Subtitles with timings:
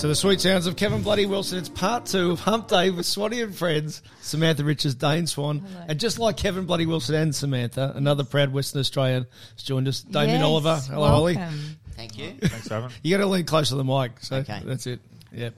[0.00, 3.04] To the sweet sounds of Kevin Bloody Wilson, it's part two of Hump Day with
[3.04, 5.62] Swanee and friends, Samantha Richards, Dane Swan.
[5.88, 9.26] And just like Kevin Bloody Wilson and Samantha, another proud Western Australian
[9.56, 10.80] has joined us, Damien Yes, Oliver.
[10.88, 11.36] Hello, Ollie.
[11.36, 11.76] welcome.
[11.96, 12.30] Thank you.
[12.40, 12.90] Thanks, Ivan.
[13.02, 14.62] You got to lean closer to the mic, so Okay.
[14.64, 15.00] that's it.
[15.32, 15.50] Yeah.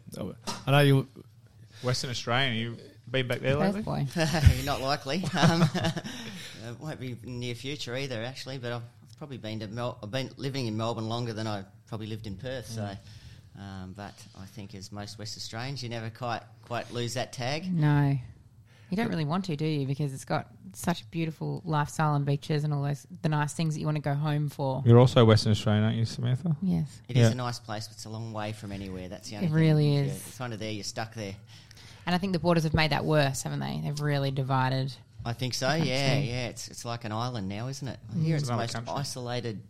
[0.67, 1.07] I know you.
[1.85, 2.77] Western Australian, you
[3.09, 3.83] been back there lately?
[3.85, 4.07] Perth boy.
[4.65, 5.25] Not likely.
[5.39, 5.63] Um,
[6.69, 8.59] it won't be in the near future either, actually.
[8.59, 8.83] But I've
[9.19, 12.37] probably been to Mel- I've been living in Melbourne longer than I probably lived in
[12.37, 12.67] Perth.
[12.69, 12.89] So,
[13.59, 17.73] um, but I think as most West Australians, you never quite quite lose that tag.
[17.73, 18.17] No.
[18.91, 19.87] You don't really want to, do you?
[19.87, 23.73] Because it's got such a beautiful lifestyle and beaches and all those the nice things
[23.73, 24.83] that you want to go home for.
[24.85, 26.55] You're also Western Australian, aren't you, Samantha?
[26.61, 27.01] Yes.
[27.09, 27.33] It is Yeah.
[27.33, 29.09] a nice place, but it's a long way from anywhere.
[29.09, 29.57] That's the only It thing.
[29.59, 30.07] really is.
[30.09, 30.71] you're- It's kind of there.
[30.71, 31.35] You're stuck there.
[32.05, 33.81] And I think the borders have made that worse, haven't they?
[33.83, 34.93] They've really divided.
[35.25, 35.69] I think so.
[35.69, 35.89] country.
[35.89, 36.47] Yeah, yeah.
[36.49, 37.99] It's it's like an island now, isn't it?
[38.15, 38.93] I hear it's the another most country.
[38.95, 39.63] isolated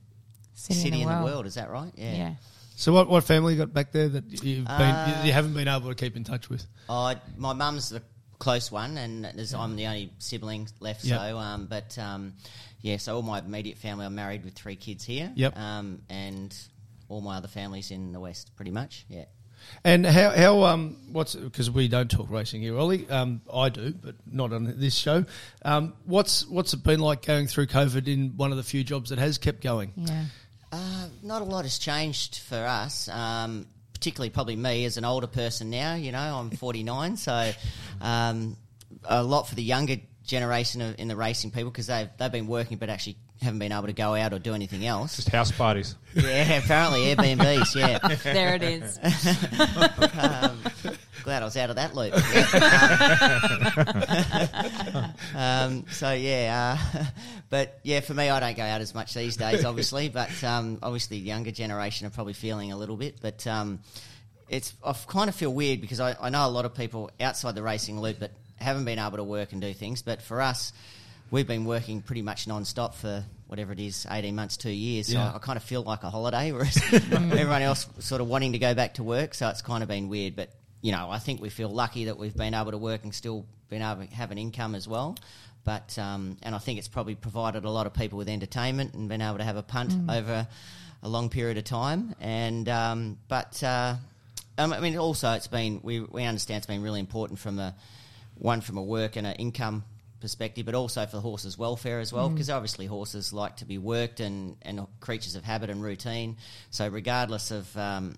[0.54, 1.46] City, city, in the world.
[1.46, 1.92] Is that right?
[1.96, 2.34] Yeah.
[2.76, 5.54] So, what, what family you got back there that you've been, Uh, you, you haven't
[5.54, 6.66] been able to keep in touch with?
[6.88, 8.02] Oh, my mum's the
[8.38, 11.04] close one, and there's, I'm the only sibling left.
[11.04, 11.18] Yep.
[11.18, 12.34] So, um, but um,
[12.80, 15.30] yeah, so all my immediate family, I'm married with three kids here.
[15.34, 15.56] Yep.
[15.56, 16.56] Um, and
[17.08, 19.04] all my other families in the west, pretty much.
[19.08, 19.26] Yeah.
[19.84, 23.08] And how, how um, what's, because we don't talk racing here, Ollie.
[23.08, 25.24] Um, I do, but not on this show.
[25.64, 29.10] Um, what's, what's it been like going through COVID in one of the few jobs
[29.10, 29.92] that has kept going?
[29.94, 30.24] Yeah.
[30.72, 33.08] Uh, not a lot has changed for us.
[33.08, 33.66] Um,
[34.02, 35.94] particularly probably me as an older person now.
[35.94, 37.52] You know, I'm 49, so
[38.00, 38.56] um,
[39.04, 42.46] a lot for the younger generation of, in the racing people because they've they've been
[42.46, 45.16] working but actually haven't been able to go out or do anything else.
[45.16, 45.96] Just house parties.
[46.14, 47.74] Yeah, apparently Airbnbs.
[47.74, 47.98] Yeah.
[48.32, 48.98] there it is.
[50.18, 50.58] um,
[51.22, 52.14] glad I was out of that loop.
[55.34, 55.64] Yeah.
[55.64, 57.04] um, so yeah, uh,
[57.50, 60.08] but yeah, for me, I don't go out as much these days, obviously.
[60.08, 63.18] But um, obviously, the younger generation are probably feeling a little bit.
[63.20, 63.80] But um,
[64.48, 67.54] it's I kind of feel weird because I, I know a lot of people outside
[67.54, 70.02] the racing loop that haven't been able to work and do things.
[70.02, 70.72] But for us,
[71.30, 75.08] we've been working pretty much non-stop for whatever it is, 18 months, two years.
[75.08, 75.32] So Yeah.
[75.32, 78.58] I, I kind of feel like a holiday, whereas everyone else sort of wanting to
[78.58, 79.34] go back to work.
[79.34, 80.36] So it's kind of been weird.
[80.36, 80.50] But,
[80.80, 83.44] you know, I think we feel lucky that we've been able to work and still
[83.68, 85.16] been able to have an income as well.
[85.64, 89.08] But, um, and I think it's probably provided a lot of people with entertainment and
[89.08, 90.46] been able to have a punt over
[91.02, 92.14] a long period of time.
[92.20, 93.96] And, um, but, uh,
[94.58, 97.74] um, I mean, also it's been, we, we understand it's been really important from a,
[98.42, 99.84] one from a work and an income
[100.20, 103.78] perspective, but also for the horses' welfare as well, because obviously horses like to be
[103.78, 106.36] worked and, and creatures of habit and routine.
[106.70, 108.16] So regardless of um,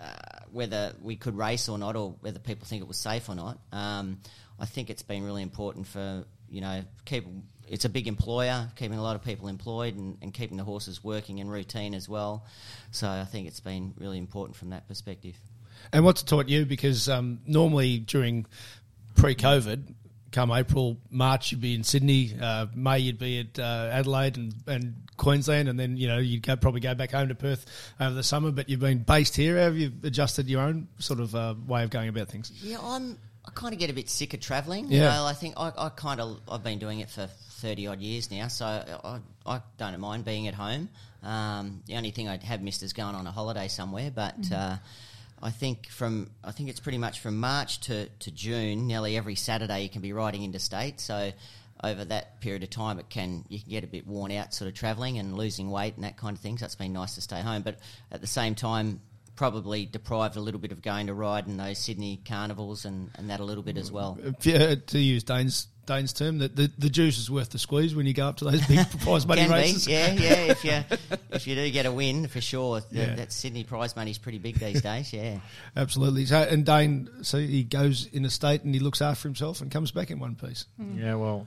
[0.00, 0.12] uh,
[0.52, 3.58] whether we could race or not, or whether people think it was safe or not,
[3.72, 4.18] um,
[4.60, 7.26] I think it's been really important for you know keep.
[7.66, 11.04] It's a big employer, keeping a lot of people employed and, and keeping the horses
[11.04, 12.46] working in routine as well.
[12.92, 15.34] So I think it's been really important from that perspective.
[15.92, 16.64] And what's it taught you?
[16.64, 18.46] Because um, normally during
[19.18, 19.94] pre-COVID,
[20.32, 22.32] come April, March, you'd be in Sydney.
[22.40, 26.42] Uh, May, you'd be at uh, Adelaide and, and Queensland, and then you know you'd
[26.42, 27.66] go, probably go back home to Perth
[28.00, 28.50] over the summer.
[28.50, 29.56] But you've been based here.
[29.56, 32.52] Have you adjusted your own sort of uh, way of going about things?
[32.62, 33.18] Yeah, I'm.
[33.44, 34.90] I kind of get a bit sick of travelling.
[34.90, 34.98] Yeah.
[34.98, 38.00] You know, I think I, I kind of I've been doing it for thirty odd
[38.00, 40.90] years now, so I, I don't mind being at home.
[41.22, 44.52] Um, the only thing I'd have missed is going on a holiday somewhere, but.
[44.52, 44.76] Uh,
[45.42, 49.34] I think from I think it's pretty much from March to, to June, nearly every
[49.34, 51.00] Saturday you can be riding interstate.
[51.00, 51.32] So
[51.82, 54.68] over that period of time, it can you can get a bit worn out, sort
[54.68, 56.58] of travelling and losing weight and that kind of thing.
[56.58, 57.78] So it's been nice to stay home, but
[58.10, 59.00] at the same time,
[59.36, 63.30] probably deprived a little bit of going to ride in those Sydney carnivals and, and
[63.30, 64.18] that a little bit as well.
[64.40, 68.14] To use Dane's Dane's term, that the, the juice is worth the squeeze when you
[68.14, 69.86] go up to those big prize money Can races.
[69.86, 70.34] be, yeah, yeah.
[70.52, 70.72] If you
[71.32, 73.14] if you do get a win for sure, th- Yeah.
[73.16, 75.12] that Sydney prize money is pretty big these days.
[75.12, 75.40] Yeah,
[75.76, 76.26] Absolutely.
[76.26, 79.70] So, and Dane, so he goes in a state and he looks after himself and
[79.72, 80.66] comes back in one piece.
[80.94, 81.46] Yeah, well,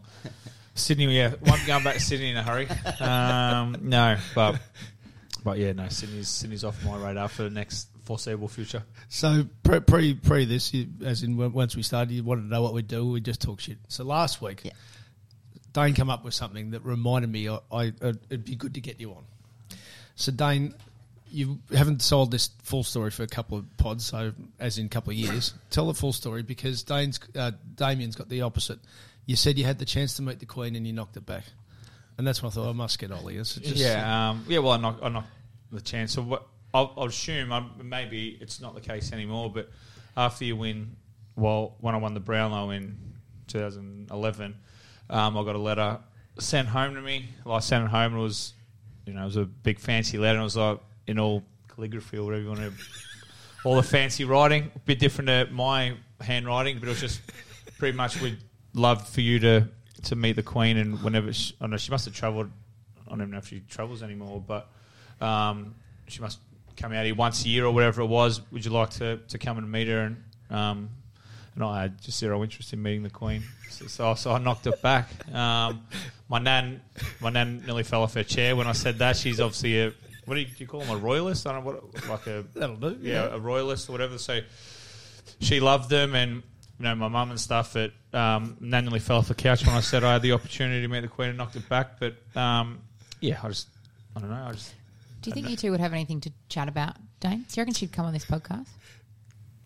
[0.75, 1.15] Sydney.
[1.15, 2.67] Yeah, one going back to Sydney in a hurry.
[2.99, 4.59] Um, no, but
[5.43, 5.87] but yeah, no.
[5.89, 8.83] Sydney's Sydney's off my radar for the next foreseeable future.
[9.09, 12.47] So pre pre, pre this, you, as in when- once we started, you wanted to
[12.47, 13.09] know what we do.
[13.09, 13.77] We just talk shit.
[13.87, 14.71] So last week, Yeah.
[15.73, 17.83] Dane come up with something that reminded me I, I
[18.29, 19.23] it'd be good to get you on.
[20.15, 20.73] So Dane,
[21.31, 24.89] you haven't sold this full story for a couple of pods, so as in a
[24.89, 25.53] couple of years.
[25.69, 28.79] Tell the full story because Dane's uh, Damien's got the opposite.
[29.25, 31.45] You said you had the chance to meet the Queen and you knocked it back,
[32.17, 33.37] and that's when I thought I must get Ollie.
[33.37, 34.59] It's just, yeah, um, yeah.
[34.59, 35.29] Well, I knocked, I knocked
[35.71, 36.11] the chance.
[36.11, 36.45] So what?
[36.73, 39.51] I'll, I'll assume i maybe it's not the case anymore.
[39.53, 39.69] But
[40.15, 40.95] after you win,
[41.35, 42.97] well, when I won the Brownlow in
[43.47, 44.55] 2011,
[45.09, 45.99] um, I got a letter
[46.39, 47.29] sent home to me.
[47.45, 48.13] Well, I sent it home.
[48.13, 48.53] And it was,
[49.05, 50.37] you know, it was a big fancy letter.
[50.37, 52.73] And it was like in all calligraphy or whatever you want to.
[53.63, 57.21] All the fancy writing, a bit different to my handwriting, but it was just
[57.77, 58.39] pretty much we'd
[58.73, 59.67] love for you to
[60.03, 62.49] to meet the Queen and whenever she, I know she must have travelled.
[63.05, 64.67] I don't even know if she travels anymore, but
[65.23, 65.75] um,
[66.07, 66.39] she must
[66.77, 68.41] come out here once a year or whatever it was.
[68.51, 69.99] Would you like to, to come and meet her?
[69.99, 70.89] And um,
[71.55, 74.67] and I had just zero interest in meeting the Queen, so, so, so I knocked
[74.67, 75.09] it back.
[75.33, 75.85] Um,
[76.29, 76.81] my nan,
[77.19, 79.17] my nan nearly fell off her chair when I said that.
[79.17, 79.93] She's obviously a
[80.25, 81.47] what do you, do you call them a royalist?
[81.47, 82.97] I don't know what like a That'll do.
[83.01, 84.17] yeah, a royalist or whatever.
[84.17, 84.39] So
[85.39, 87.75] she loved them, and you know my mum and stuff.
[87.75, 90.81] It um, Nan nearly fell off the couch when I said I had the opportunity
[90.81, 91.99] to meet the Queen and knocked it back.
[91.99, 92.79] But um,
[93.19, 93.67] yeah, I just
[94.15, 94.45] I don't know.
[94.47, 94.73] I just
[95.21, 97.39] Do you think you two would have anything to chat about, Dane?
[97.39, 98.67] Do you reckon she'd come on this podcast?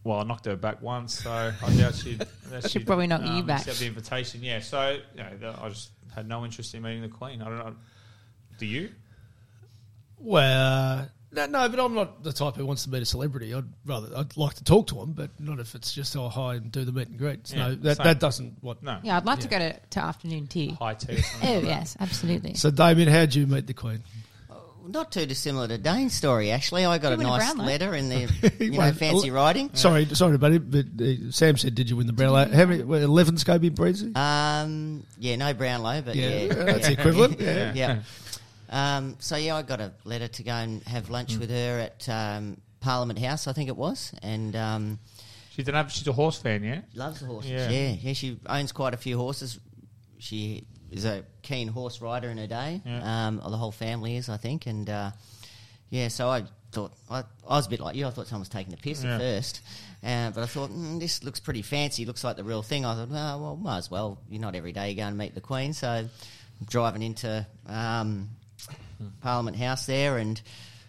[0.06, 2.22] well, I knocked her back once, so I doubt she'd.
[2.48, 3.62] I doubt She'd probably knock um, you back.
[3.62, 4.60] Accept the invitation, yeah.
[4.60, 7.42] So you know, the- I just had no interest in meeting the Queen.
[7.42, 7.76] I don't know.
[8.60, 8.92] Do you?
[10.20, 13.54] Well, no, no, but I'm not the type who wants to meet a celebrity.
[13.54, 16.56] I'd rather I'd like to talk to them, but not if it's just oh hi
[16.56, 17.52] and do the meet and greet.
[17.52, 18.04] Yeah, no, that same.
[18.04, 18.84] that doesn't what.
[18.84, 19.00] No.
[19.04, 20.78] Yeah, I'd like to go to, to afternoon tea.
[20.80, 21.18] High tea.
[21.44, 22.54] Oh, like yes, absolutely.
[22.54, 24.04] So Damien, how'd you meet the Queen?
[24.88, 26.52] Not too dissimilar to Dane's story.
[26.52, 27.66] Actually, I got a win a nice Brownlow.
[27.66, 29.70] letter in the you know fancy writing.
[29.74, 32.50] Sorry, sorry, buddy, but uh, Sam said, "Did you win the Brownlow?
[32.52, 32.84] How many?
[32.84, 34.14] well, Eleven Scobie Breasley?
[34.16, 37.74] Um, yeah, no Brownlow, but Yeah, yeah, that's the equivalent, yeah.
[37.74, 38.00] yeah.
[38.70, 41.40] Um, so yeah, I got a letter to go and have lunch Mm.
[41.40, 45.00] with her at um, Parliament House, I think it was, and um,
[45.52, 46.82] She's an she's a horse fan, yeah.
[46.96, 47.52] loves the horses.
[47.52, 47.70] Yeah.
[47.70, 47.96] Yeah.
[48.02, 49.60] yeah, She owns quite a few horses.
[50.18, 50.66] She
[50.96, 52.82] is a keen horse rider in her day.
[52.86, 53.28] Yeah.
[53.28, 55.12] Um, the whole family is, I think, and uh,
[55.90, 56.08] yeah.
[56.08, 58.08] So I thought I, I was a bit like you.
[58.08, 59.16] I thought someone was taking the piss Yeah.
[59.16, 59.62] at first,
[60.04, 62.06] uh, but I thought mm, this looks pretty fancy.
[62.06, 62.86] Looks like the real thing.
[62.86, 64.20] I thought, well, well, might as well.
[64.30, 66.10] You're not every day you go and meet the Queen, so I'm
[66.68, 68.30] driving into um,
[69.22, 70.42] Parliament House there and.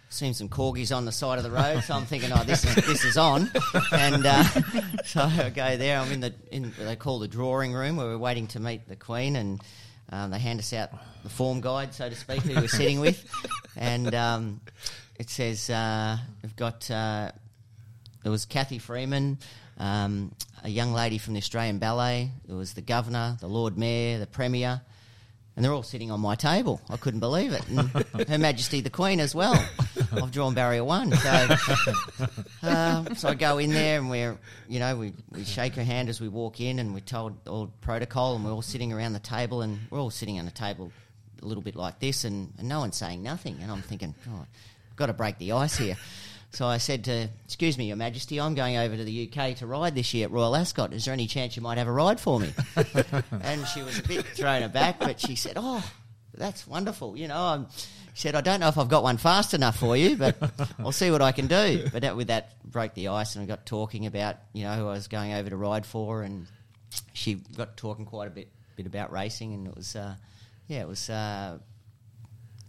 [0.09, 2.75] Seen some corgis on the side of the road, so I'm thinking, oh, this is
[2.75, 3.51] this is on,
[3.91, 4.43] and uh,
[5.05, 5.99] so I go there.
[5.99, 8.95] I'm in the in they call the drawing room where we're waiting to meet the
[8.95, 9.61] Queen, and
[10.09, 10.89] um, they hand us out
[11.23, 13.29] the form guide, so to speak, who we're sitting with,
[13.75, 14.61] and um,
[15.19, 17.31] it says uh, we've got uh,
[18.23, 19.37] there was Cathy Freeman,
[19.77, 20.31] um,
[20.63, 22.31] a young lady from the Australian Ballet.
[22.45, 24.81] There was the governor, the Lord Mayor, the Premier.
[25.55, 26.81] And they're all sitting on my table.
[26.89, 27.67] I couldn't believe it.
[27.67, 27.89] And
[28.29, 29.55] Her Majesty the Queen as well.
[30.11, 31.11] I've drawn barrier one.
[31.11, 31.29] So,
[32.63, 34.37] uh, so I go in there and we're,
[34.67, 37.71] you know, we, we shake her hand as we walk in and we're told all
[37.81, 40.91] protocol and we're all sitting around the table and we're all sitting on a table
[41.41, 43.57] a little bit like this and, and no one's saying nothing.
[43.61, 44.45] And I'm thinking, oh,
[44.89, 45.97] I've got to break the ice here.
[46.51, 49.67] So I said to, excuse me, Your Majesty, I'm going over to the UK to
[49.67, 50.93] ride this year at Royal Ascot.
[50.93, 52.53] Is there any chance you might have a ride for me?
[53.41, 55.83] and she was a bit thrown aback, but she said, oh,
[56.33, 57.17] that's wonderful.
[57.17, 57.67] You know, I'm,
[58.19, 60.37] said, I don't know if I've got one fast enough for you, but
[60.79, 61.87] I'll see what I can do.
[61.91, 64.87] But that, with that, broke the ice and we got talking about, you know, who
[64.87, 66.23] I was going over to ride for.
[66.23, 66.47] And
[67.13, 69.53] she got talking quite a bit, bit about racing.
[69.53, 70.15] And it was, uh,
[70.67, 71.57] yeah, it was, uh,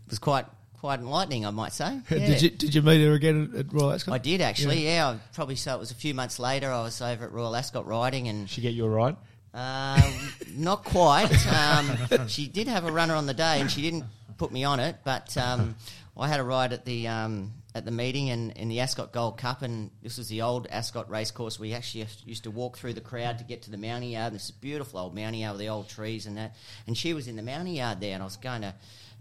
[0.07, 0.47] it was quite,
[0.81, 2.01] quite enlightening, I might say.
[2.11, 2.27] Yeah.
[2.27, 4.15] Did you did you meet her again at, at Royal Ascot?
[4.15, 5.09] I did actually, yeah.
[5.09, 6.71] I probably so it was a few months later.
[6.71, 9.17] I was over at Royal Ascot riding, and She get you a ride?
[9.55, 10.13] uh,
[10.55, 11.31] not quite.
[11.49, 14.05] Um, she did have a runner on the day, and she didn't
[14.39, 14.97] put me on it.
[15.05, 15.77] But um,
[16.17, 19.37] I had a ride at the um, at the meeting and in the Ascot Gold
[19.37, 21.61] Cup, and this was the old Ascot racecourse.
[21.61, 24.29] We actually used to walk through the crowd to get to the mounting yard.
[24.29, 26.57] And this is beautiful old mounting yard with the old trees and that.
[26.87, 28.75] And she was in the mounting yard there, and I was going to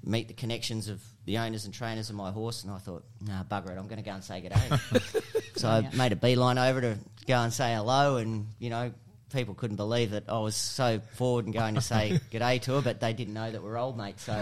[0.03, 3.43] meet the connections of the owners and trainers of my horse, and I thought, nah,
[3.43, 5.01] bugger it, I'm going to go and say good day.
[5.55, 6.97] so I made a beeline over to
[7.27, 8.93] go and say hello, and you know,
[9.31, 12.74] people couldn't believe that I was so forward and going to say good day to
[12.75, 14.24] her, but they didn't know that we're old mates.
[14.24, 14.41] So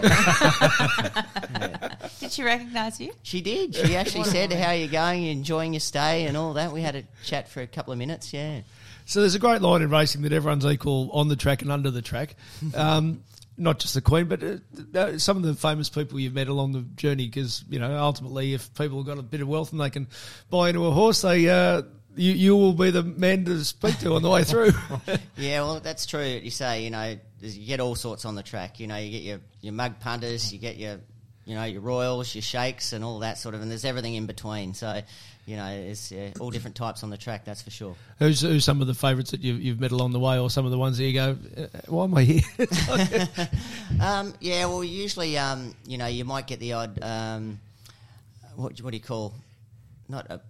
[2.20, 3.12] Did she recognise you?
[3.22, 3.74] she did.
[3.74, 5.22] She actually said, "How are you going?
[5.22, 7.98] You enjoying your stay and all that?" We had a chat for a couple of
[7.98, 8.32] minutes.
[8.32, 8.60] Yeah.
[9.04, 11.90] So there's a great line in racing that everyone's equal on the track and under
[11.90, 12.34] the track.
[12.74, 13.22] Um,
[13.56, 14.56] not just the Queen, but uh,
[14.94, 17.26] uh, some of the famous people you've met along the journey.
[17.26, 20.08] Because you know, ultimately, if people have got a bit of wealth and they can
[20.50, 21.82] buy into a horse, they uh,
[22.16, 24.72] you you will be the man to speak to on the way through.
[25.38, 26.24] Yeah, well, that's true.
[26.24, 28.80] You say, you know, you get all sorts on the track.
[28.80, 30.98] You know, you get your, your mug punters, you get your,
[31.44, 34.24] you know, your royals, your sheikhs, and all that sort of, and there's everything in
[34.24, 34.72] between.
[34.72, 35.02] So,
[35.44, 37.44] you know, it's yeah, all different types on the track.
[37.44, 37.94] That's for sure.
[38.18, 40.64] who's, who's some of the favourites that you've, you've met along the way, or some
[40.64, 42.42] of the ones that you go, uh, why am I here?
[44.00, 47.60] Um, yeah, well, usually, um, you know, you might get the odd, um,
[48.56, 49.34] what, what do you call,
[50.08, 50.40] not a,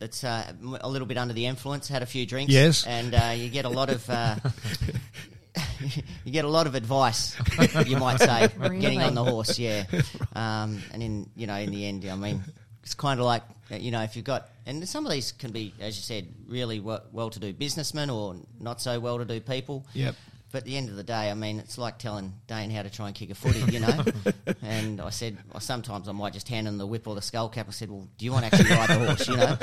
[0.00, 1.88] it's uh, a little bit under the influence.
[1.88, 2.86] Had a few drinks, Yes.
[2.86, 4.08] and uh, you get a lot of.
[4.08, 4.36] Uh,
[6.24, 7.36] you get a lot of advice,
[7.86, 8.48] you might say,
[8.80, 9.84] getting on the horse, yeah.
[10.34, 12.42] Um, and in you know, in the end, I mean,
[12.82, 15.52] it's kind of like uh, you know, if you've got, and some of these can
[15.52, 19.86] be, as you said, really well- well-to-do businessmen or not so well-to-do people.
[19.94, 20.14] Yep.
[20.52, 22.90] But at the end of the day, I mean, it's like telling Dane how to
[22.90, 24.04] try and kick a footy, you know.
[24.62, 27.48] and I said, well, sometimes I might just hand him the whip or the skull
[27.48, 27.66] cap.
[27.68, 29.56] I said, well, do you want to actually ride the horse, you know?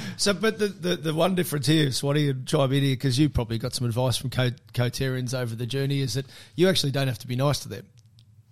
[0.16, 3.28] So, but the, the, the one difference here, Swatty, and chime in here because you
[3.28, 6.26] probably got some advice from co- co-Terrians over the journey, is that
[6.56, 7.86] you actually don't have to be nice to them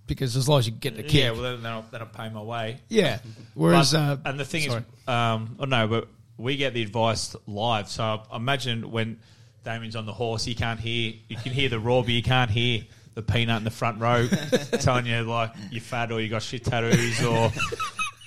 [0.06, 2.28] because as long as you get the kick, Yeah, well, then I'll, then I'll pay
[2.30, 2.78] my way.
[2.88, 3.18] yeah.
[3.54, 4.80] Whereas, But- uh, and the thing sorry.
[4.80, 7.88] is, um, oh no, but we get the advice live.
[7.88, 9.20] So I imagine when
[9.64, 11.14] Damien's on the horse, he can't hear.
[11.28, 12.82] You can hear the roar, but you can't hear
[13.14, 14.26] the peanut in the front row
[14.80, 17.50] telling you like you're fat or you got shit tattoos or.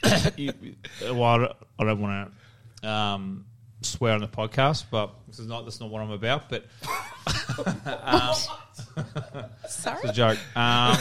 [0.38, 0.54] you,
[1.14, 2.32] well, I don't want
[2.82, 3.46] to um,
[3.82, 6.50] swear on the podcast, but this is not that's not what I'm about.
[6.50, 6.66] But
[9.68, 10.00] Sorry.
[10.04, 10.38] it's a joke.
[10.56, 10.98] Um,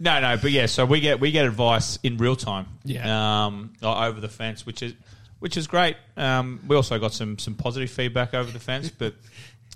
[0.00, 0.66] no, no, but yeah.
[0.66, 2.66] So we get we get advice in real time.
[2.84, 3.46] Yeah.
[3.46, 4.94] Um, over the fence, which is
[5.44, 5.98] which is great.
[6.16, 9.12] Um, we also got some some positive feedback over the fence, but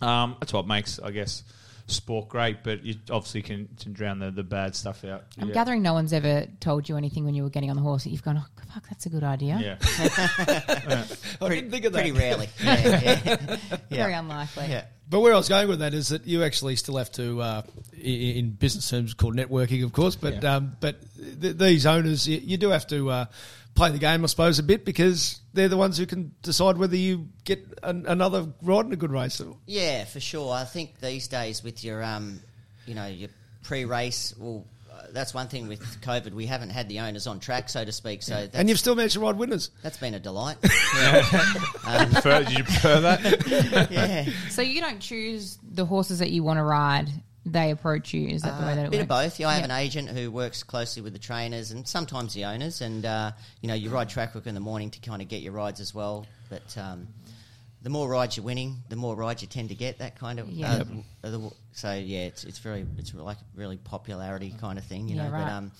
[0.01, 1.43] um, that's what makes I guess
[1.89, 2.65] sport great.
[2.65, 5.25] But you obviously can, can drown the, the bad stuff out.
[5.39, 5.55] I'm yeah.
[5.55, 8.11] gathering no one's ever told you anything when you were getting on the horse that
[8.11, 9.59] you've gone, oh, fuck, that's a good idea.
[9.61, 9.77] Yeah.
[11.43, 12.01] I didn't think of that.
[12.01, 12.49] Pretty rarely.
[12.63, 13.37] Yeah, yeah.
[13.91, 14.21] Very yeah.
[14.21, 14.69] unlikely.
[14.69, 14.85] yeah.
[15.11, 17.63] But where I was going with that is that you actually still have to, uh,
[17.93, 20.17] in business terms, called networking, of course.
[20.17, 20.97] But um, but
[21.41, 23.25] th- these owners, you, you do have to uh,
[23.79, 26.97] play the game, I suppose, a bit because they're the ones who can decide whether
[26.97, 29.41] you get an, another ride in a good race.
[29.67, 30.53] Yeah, for sure.
[30.53, 32.41] I think these days with your, um,
[32.87, 33.29] you know, your
[33.63, 36.33] pre-race, well, uh, that's one thing with COVID.
[36.33, 38.23] We haven't had the owners on track, so to speak.
[38.23, 39.71] So that's, And you've still managed to ride winners.
[39.83, 40.57] that's been a delight.
[40.63, 43.89] Prefer- did you prefer that?
[43.91, 47.09] yeah, So you don't choose the horses that you want to ride.
[47.53, 48.29] They approach you.
[48.29, 49.03] Is that the way that a it Uh, bit works?
[49.03, 49.41] of both.
[49.41, 49.75] Yeah, I have Yeah.
[49.77, 53.69] an agent who works closely with the trainers and sometimes the owners, and uh, you
[53.69, 55.95] know, you ride track work in the morning to kind of get your rides as
[55.95, 56.27] well.
[56.51, 57.09] But um,
[57.83, 59.99] the more rides you're winning, the more rides you tend to get.
[59.99, 60.83] That kind of Yeah.
[61.25, 65.17] uh, the- so yeah, it's it's very it's like really popularity kind of thing, you
[65.17, 65.31] Yeah, know.
[65.31, 65.73] But um,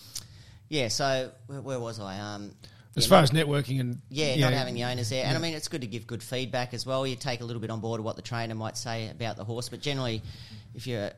[0.69, 2.19] yeah, so where, where was I?
[2.19, 2.53] Um,
[2.97, 5.25] As yeah, far not- as networking and yeah, you not know, having the owners there.
[5.27, 7.07] And I mean, it's good to give good feedback as well.
[7.07, 9.45] You take a little bit on board of what the trainer might say about the
[9.45, 9.69] horse.
[9.69, 10.23] But generally,
[10.75, 11.11] if you're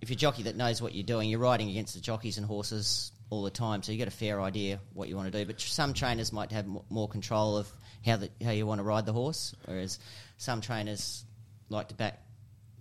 [0.00, 2.46] if you're a jockey that knows what you're doing, you're riding against the jockeys and
[2.46, 5.44] horses all the time, so you get a fair idea what you want to do.
[5.44, 7.68] But some trainers might have mo- more control of
[8.04, 9.98] how the, how you want to ride the horse, whereas
[10.36, 11.24] some trainers
[11.68, 12.22] like to back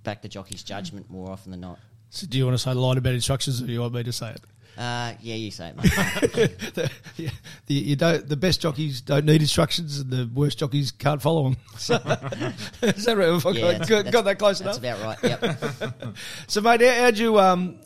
[0.03, 1.79] back the jockey's judgment more often than not.
[2.11, 4.03] So do you want to say the line about instructions, or do you want me
[4.03, 4.41] to say it?
[4.77, 5.83] Uh, yeah, you say it, mate.
[6.75, 7.29] the, yeah,
[7.67, 8.27] the, you don't.
[8.27, 11.57] The best jockeys don't need instructions, and the worst jockeys can't follow them.
[11.77, 13.27] So, is that right?
[13.41, 14.97] Have Yeah, got, that's- got, that's- got that close That's enough?
[14.99, 15.41] about right.
[15.81, 16.15] Yep.
[16.47, 17.39] So, mate, how, how'd you?
[17.39, 17.79] Um,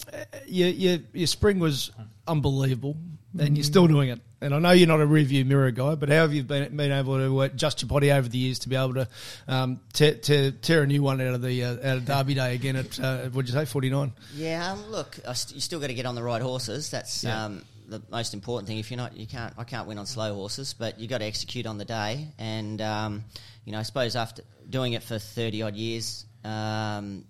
[0.47, 1.91] your, your your spring was
[2.27, 2.97] unbelievable,
[3.37, 4.19] and you're still doing it.
[4.41, 6.91] And I know you're not a review mirror guy, but how have you been, been
[6.93, 9.07] able to adjust your body over the years to be able to
[9.49, 12.55] um, tear, tear, tear a new one out of the uh, out of Derby Day
[12.55, 14.13] again at uh, what'd you say, forty nine?
[14.33, 16.89] Yeah, um, look, I st- you still got to get on the right horses.
[16.89, 17.45] That's Yeah.
[17.45, 18.77] um, the most important thing.
[18.77, 19.53] If you're not, you can't.
[19.57, 22.27] I can't win on slow horses, but you got to execute on the day.
[22.37, 23.23] And um,
[23.65, 27.25] you know, I suppose after doing it for thirty odd years, um,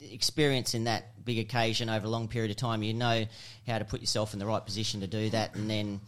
[0.00, 3.24] experience in that big occasion over a long period of time, you know
[3.66, 6.00] how to put yourself in the right position to do that, and then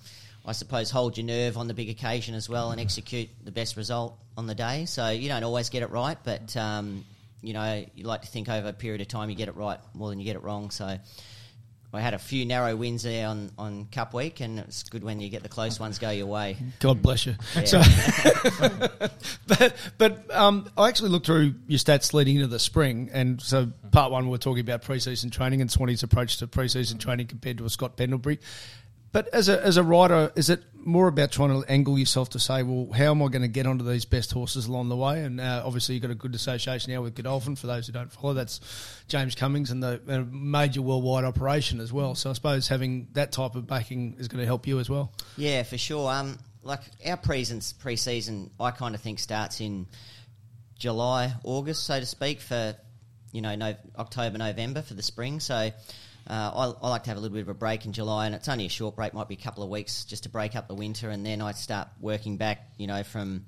[0.46, 3.76] I suppose hold your nerve on the big occasion as well and execute the best
[3.76, 4.84] result on the day.
[4.84, 7.04] So you don't always get it right, but um,
[7.42, 9.78] you know you like to think over a period of time you get it right
[9.92, 10.70] more than you get it wrong.
[10.70, 10.98] So.
[11.92, 15.18] I had a few narrow wins there on, on Cup Week, and it's good when
[15.18, 16.58] you get the close ones go your way.
[16.80, 17.36] God bless you.
[17.54, 17.64] Yeah.
[17.64, 17.82] So,
[19.46, 23.72] but but um, I actually looked through your stats leading into the spring, and so
[23.92, 27.58] part one we we're talking about preseason training and Swanee's approach to preseason training compared
[27.58, 28.40] to a Scott Pendlebury.
[29.12, 32.38] But as a as a rider, is it more about trying to angle yourself to
[32.38, 35.24] say, well, how am I going to get onto these best horses along the way?
[35.24, 37.56] And uh, obviously, you've got a good association now with Godolphin.
[37.56, 38.60] For those who don't follow, that's
[39.08, 42.14] James Cummings and the a major worldwide operation as well.
[42.14, 45.12] So I suppose having that type of backing is going to help you as well.
[45.36, 46.10] Yeah, for sure.
[46.10, 49.86] Um, like our pre-season, pre-season, I kind of think starts in
[50.78, 52.76] July, August, so to speak, for
[53.32, 55.40] you know no, October, November for the spring.
[55.40, 55.70] So.
[56.28, 58.34] Uh, I, I like to have a little bit of a break in July, and
[58.34, 60.66] it's only a short break, might be a couple of weeks just to break up
[60.66, 63.46] the winter, and then I start working back, you know, from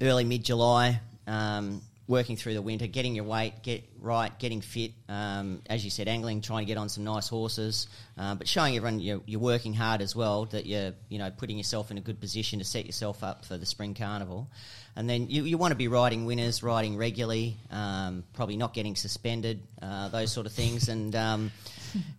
[0.00, 4.92] early mid July, um, working through the winter, getting your weight get right, getting fit.
[5.08, 8.76] Um, as you said, angling, trying to get on some nice horses, uh, but showing
[8.76, 10.46] everyone you're, you're working hard as well.
[10.46, 13.56] That you're you know putting yourself in a good position to set yourself up for
[13.56, 14.50] the spring carnival,
[14.94, 18.94] and then you, you want to be riding winners, riding regularly, um, probably not getting
[18.96, 21.50] suspended, uh, those sort of things, and um,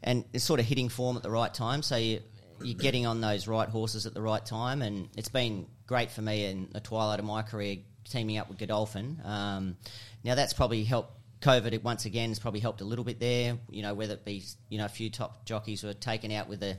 [0.04, 1.82] and sort of hitting form at the right time.
[1.82, 2.22] So you
[2.62, 6.22] you're getting on those right horses at the right time, and it's been great for
[6.22, 7.78] me in the twilight of my career
[8.08, 9.20] teaming up with Godolphin.
[9.24, 9.78] Um,
[10.24, 11.14] now that's probably helped.
[11.40, 13.60] COVID once again has probably helped a little bit there.
[13.70, 16.62] You know, whether it be you know a few top jockeys were taken out with
[16.62, 16.78] the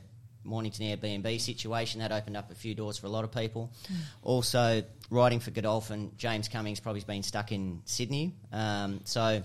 [0.49, 3.71] Mornington Airbnb situation that opened up a few doors for a lot of people.
[4.23, 8.35] Also, riding for Godolphin, James Cummings probably been stuck in Sydney.
[8.53, 9.43] Um, so,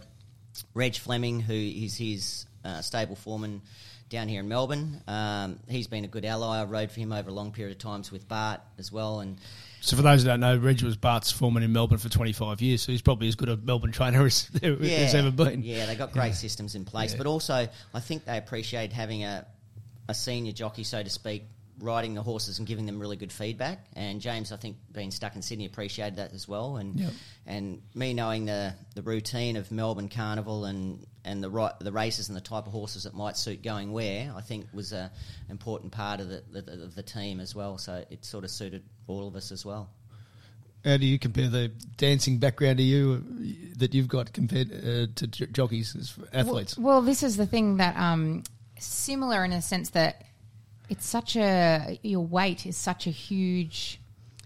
[0.74, 3.62] Reg Fleming, who is his uh, stable foreman
[4.10, 6.62] down here in Melbourne, um, he's been a good ally.
[6.62, 9.40] I rode for him over a long period of times with Bart as well, and
[9.84, 12.82] So for those who don't know, Reg was Bart's foreman in Melbourne for 25 years,
[12.82, 15.62] so he's probably as good a Melbourne trainer as there has ever been.
[15.62, 19.46] Yeah, they got great systems in place, but also I think they appreciate having a
[20.08, 21.44] a senior jockey, so to speak,
[21.80, 23.86] riding the horses and giving them really good feedback.
[23.96, 26.78] And James, I think, being stuck in Sydney, appreciated that as well.
[26.78, 27.14] And Yep.
[27.46, 32.28] and me knowing the the routine of Melbourne Carnival and and the right the races
[32.30, 35.12] and the type of horses that might suit going where, I think was a
[35.50, 37.78] important part of the, the of the team as well.
[37.78, 39.90] So it sort of suited all of us as well.
[40.86, 43.24] How do you compare the dancing background to you
[43.78, 46.78] that you've got compared uh, to j- jockeys as athletes?
[46.78, 48.44] Well, well, this is the thing that um,
[48.80, 50.26] similar in a sense that
[50.94, 54.00] it's such a your weight is such a huge.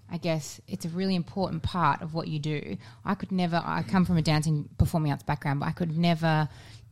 [0.09, 2.77] I guess it's a really important part of what you do.
[3.03, 3.61] I could never.
[3.65, 6.47] I come from a dancing performing arts background, but I could never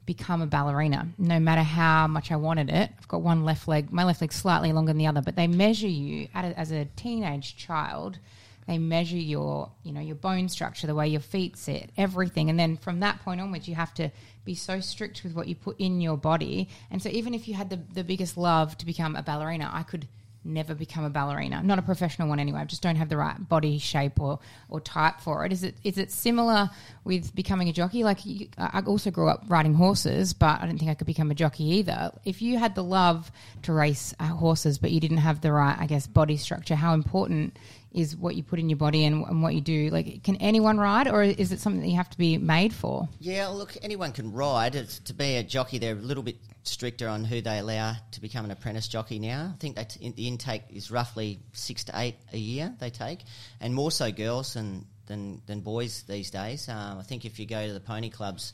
[0.05, 2.91] become a ballerina, no matter how much I wanted it.
[2.99, 3.93] I've got one left leg.
[3.93, 6.83] My left leg's slightly longer than the other, but they measure you a, as a
[6.97, 8.19] teenage child
[8.67, 12.49] they measure your you know your bone structure the way your feet sit everything.
[12.49, 14.11] And then from that point onwards you have to
[14.43, 16.69] be so strict with what you put in your body.
[16.91, 19.83] And so even if you had the, the biggest love to become a ballerina i
[19.83, 20.07] could
[20.45, 21.61] never become a ballerina.
[21.63, 22.59] Not a professional one anyway.
[22.59, 25.51] I just don't have the right body shape or or type for it.
[25.51, 26.69] Is it is it similar
[27.03, 28.03] with becoming a jockey?
[28.03, 31.31] Like you, i also grew up riding horses but i didn't think i could become
[31.31, 32.11] a jockey either.
[32.23, 33.31] If you had the love
[33.63, 36.93] to race uh, horses but you didn't have the right i guess body structure how
[36.93, 37.57] important
[37.95, 39.89] is what you put in your body and, and what you do.
[39.89, 43.07] Like, can anyone ride, or is it something that you have to be made for?
[43.19, 44.75] Yeah, look, anyone can ride.
[44.75, 48.21] It's, to be a jockey, they're a little bit stricter on who they allow to
[48.21, 49.51] become an apprentice jockey now.
[49.53, 53.19] I think that the intake is roughly six to eight a year they take,
[53.61, 56.67] and more so girls than than, than boys these days.
[56.67, 58.53] Um, I think if you go to the pony clubs,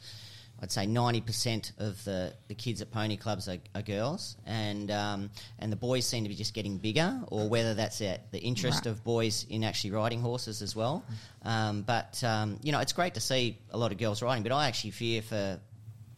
[0.62, 4.92] I'd say ninety percent of the, the kids at pony clubs are, are girls, and
[4.92, 8.40] um, and the boys seem to be just getting bigger, or whether that's it, the
[8.40, 8.92] interest Right.
[8.92, 11.04] of boys in actually riding horses as well.
[11.44, 14.52] Um, but um, you know, it's great to see a lot of girls riding, but
[14.52, 15.60] I actually fear for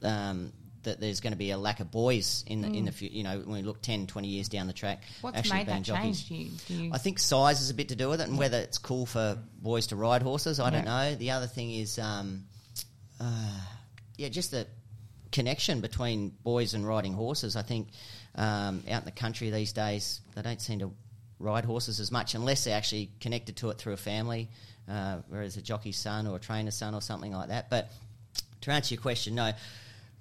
[0.02, 0.52] um,
[0.84, 3.24] that there's going to be a lack of boys in the in the fu- you
[3.24, 5.04] know when we look 10, 20 years down the track.
[5.22, 6.22] What's actually made that jockeys.
[6.22, 6.68] change?
[6.68, 8.38] Do you, do you I think size is a bit to do with it, and
[8.38, 11.16] whether it's cool for boys to ride horses, I don't know.
[11.16, 12.44] The other thing is, um,
[13.22, 13.60] uh,
[14.24, 14.66] yeah, just the
[15.34, 17.58] connection between boys and riding horses.
[17.58, 17.90] I think
[18.36, 20.94] um, out in the country these days, they don't seem to
[21.40, 24.50] ride horses as much unless they're actually connected to it through a family,
[24.90, 27.70] uh, whereas a jockey's son or a trainer's son or something like that.
[27.70, 27.92] But
[28.62, 29.52] to answer your question, no,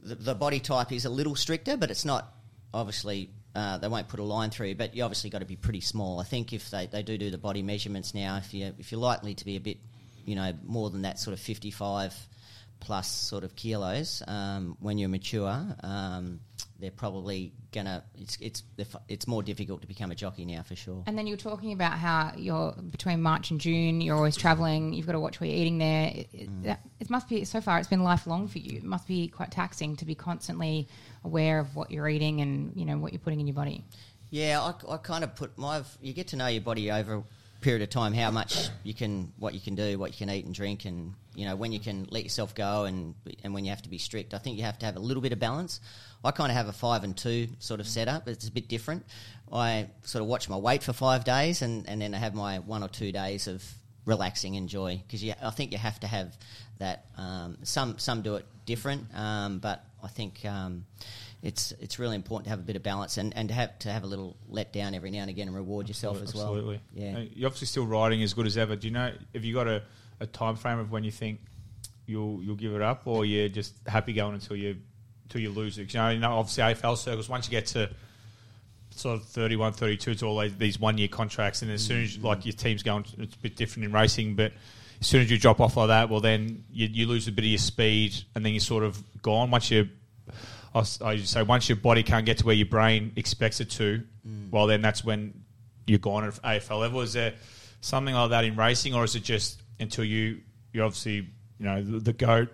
[0.03, 2.35] the, the body type is a little stricter, but it's not
[2.75, 3.31] obviously.
[3.55, 6.19] Uh, they won't put a line through, but you obviously got to be pretty small.
[6.19, 8.99] I think if they, they do do the body measurements now, if you if you're
[8.99, 9.77] likely to be a bit,
[10.25, 12.17] you know, more than that sort of 55
[12.83, 16.41] plus sort of kilos, um, when you're mature, um,
[16.81, 18.03] they're probably gonna.
[18.19, 18.65] It's it's
[19.09, 21.05] it's more difficult to become a jockey now for sure.
[21.07, 24.01] And then you're talking about how you're between March and June.
[24.01, 24.93] You're always travelling.
[24.93, 26.11] You've got to watch what you're eating there.
[26.13, 26.65] It, Mm.
[26.65, 27.79] that, it must be so far.
[27.79, 28.79] It's been lifelong for you.
[28.79, 30.89] It must be quite taxing to be constantly
[31.23, 33.85] aware of what you're eating and you know what you're putting in your body.
[34.31, 35.83] Yeah, I, I kind of put my.
[36.01, 37.23] You get to know your body over a
[37.61, 40.45] period of time, how much you can, what you can do, what you can eat
[40.47, 43.71] and drink, and you know when you can let yourself go, and and when you
[43.71, 44.35] have to be strict.
[44.35, 45.81] I think you have to have a little bit of balance.
[46.25, 48.29] I kind of have a five and two sort of setup.
[48.29, 49.05] It's a bit different.
[49.53, 52.59] I sort of watch my weight for five days, and, and then I have my
[52.61, 53.65] one or two days of
[54.05, 56.37] relaxing and joy because I think you have to have
[56.79, 57.07] that.
[57.17, 60.87] Um, some some do it different, um, but I think um,
[61.43, 63.91] it's it's really important to have a bit of balance and, and to have to
[63.91, 66.45] have a little let down every now and again and reward yourself as well.
[66.45, 66.81] Absolutely.
[66.95, 67.25] Yeah.
[67.35, 68.77] You're obviously still riding as good as ever.
[68.77, 69.83] Do you know have you got a,
[70.23, 71.41] a time frame of when you think
[72.07, 74.77] you'll you'll give it up, or you're just happy going until you
[75.25, 75.93] until you lose it?
[75.93, 77.29] You know, you know, obviously AFL circles.
[77.29, 77.91] Once you get to
[78.91, 82.17] sort of 31, 32, it's all these- these one year contracts, and as soon as
[82.17, 82.27] mm-hmm.
[82.27, 84.53] like your team's going, it's a bit different in racing, but.
[85.01, 87.43] As soon as you drop off like that, well, then you, you lose a bit
[87.45, 89.51] of your speed, and then you're sort of gone.
[89.51, 89.89] Once you
[90.75, 93.13] I s- I used to say once your body can't get to where your brain
[93.17, 94.51] expects it to, mm.
[94.51, 95.43] well, then that's when
[95.87, 97.01] you're gone at AFL level.
[97.01, 97.35] Is there
[97.81, 100.41] something like that in racing, or is it just until you
[100.73, 102.49] you obviously you know the, the goat?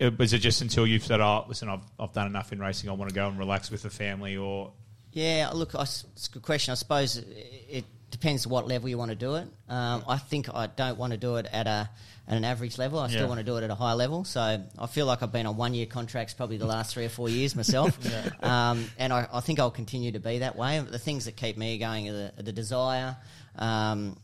[0.00, 2.90] is it just until you've said, "Oh, listen, I've I've done enough in racing.
[2.90, 4.72] I want to go and relax with the family," or
[5.12, 6.72] Yeah, look, I it's a good question.
[6.72, 7.26] I suppose it-
[7.70, 9.48] it depends what level you want to do it.
[9.70, 11.88] Um, I think I don't want to do it at a
[12.28, 12.98] at an average level.
[13.00, 13.26] I still Yeah.
[13.28, 14.22] want to do it at a high level.
[14.24, 14.40] So
[14.78, 17.28] I feel like I've been on one year contracts probably the last three or four
[17.28, 17.98] years myself,
[18.44, 20.78] um, and I, I think I'll continue to be that way.
[20.78, 23.16] The things that keep me going are the, are the desire.
[23.56, 24.16] Um,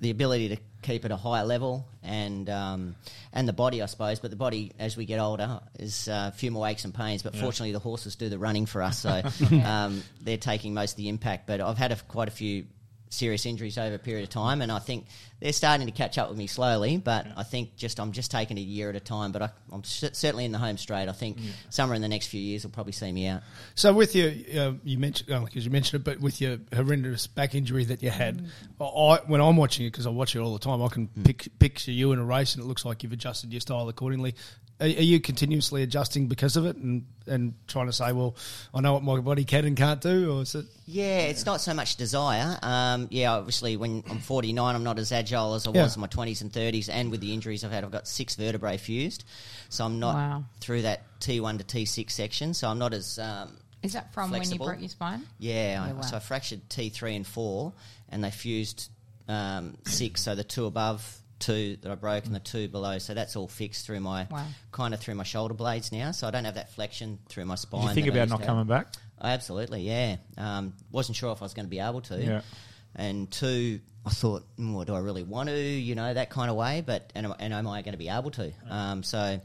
[0.00, 2.94] the ability to keep at a higher level and um,
[3.32, 4.20] and the body, I suppose.
[4.20, 7.22] But the body, as we get older, is uh, a few more aches and pains.
[7.22, 9.10] But fortunately, the horses do the running for us, so
[9.64, 11.46] um, they're taking most of the impact.
[11.46, 12.66] But I've had a, quite a few
[13.08, 15.06] serious injuries over a period of time, and I think
[15.40, 16.96] they're starting to catch up with me slowly.
[16.96, 19.32] But I think just I'm just taking a year at a time.
[19.32, 21.08] But I, I'm cer- certainly in the home straight.
[21.08, 21.38] I think
[21.70, 23.42] somewhere in the next few years will probably see me out.
[23.74, 27.54] So with your, uh, you mentioned, because you mentioned it, but with your horrendous back
[27.54, 28.46] injury that you had,
[28.80, 31.48] I, when I'm watching it, because I watch it all the time, I can pic,
[31.58, 34.34] picture you in a race, and it looks like you've adjusted your style accordingly.
[34.80, 38.36] Are, are you continuously adjusting because of it, and and trying to say, well,
[38.74, 40.66] I know what my body can and can't do, or is it?
[40.86, 42.58] Yeah, it's not so much desire.
[42.60, 45.82] Um, yeah, obviously, when I'm 49, I'm not as agile as I Yeah.
[45.82, 48.34] was in my 20s and 30s, and with the injuries I've had, I've got six
[48.36, 49.24] vertebrae fused,
[49.68, 50.44] so I'm not Wow.
[50.60, 52.54] through that T1 to T6 section.
[52.54, 54.66] So I'm not as um, Is that from Flexible.
[54.66, 55.26] when you broke your spine?
[55.38, 55.72] yeah.
[55.72, 56.00] Yeah, I, wow.
[56.02, 57.72] So I fractured T3 and four,
[58.08, 58.90] and they fused
[59.28, 60.20] um, six.
[60.20, 62.98] So the two above two that I broke, and the two below.
[62.98, 64.46] So that's all fixed through my Wow.
[64.72, 66.10] kind of through my shoulder blades now.
[66.12, 67.80] So I don't have that flexion through my spine.
[67.80, 68.94] Did you think about not coming back?
[69.20, 70.16] Oh, absolutely, yeah.
[70.38, 72.22] Um, wasn't sure if I was going to be able to.
[72.22, 72.40] Yeah.
[72.96, 75.58] And two, I thought, mm, well, do I really want to?
[75.58, 76.82] You know, that kind of way.
[76.84, 78.52] But and, am- and am I going to be able to?
[78.68, 79.40] Um, so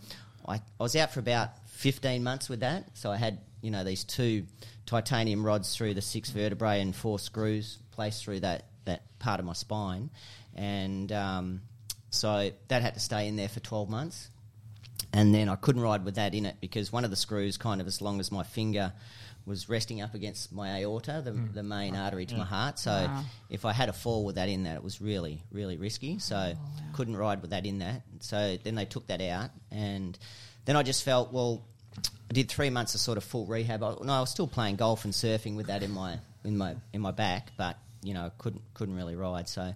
[0.48, 2.98] I, I was out for about fifteen months with that.
[2.98, 4.46] So I had you know these two
[4.86, 9.46] titanium rods through the six vertebrae and four screws placed through that that part of
[9.46, 10.10] my spine,
[10.56, 11.62] and um,
[12.10, 14.30] so that had to stay in there for twelve months
[15.14, 17.82] and then I couldn't ride with that in it because one of the screws, kind
[17.82, 18.94] of as long as my finger,
[19.50, 21.54] was resting up against my aorta, the, mm.
[21.54, 22.80] the main oh, artery to my heart.
[22.80, 23.24] So Wow.
[23.50, 26.20] if I had a fall with that in that, it was really, really risky.
[26.20, 28.04] So oh, couldn't ride with that in that.
[28.20, 30.18] So then they took that out, and
[30.66, 31.66] then I just felt well.
[32.30, 33.82] I did three months of sort of full rehab.
[33.82, 36.76] I, no, I was still playing golf and surfing with that in my in my
[36.94, 39.50] in my back, but you know couldn't couldn't really ride.
[39.50, 39.74] So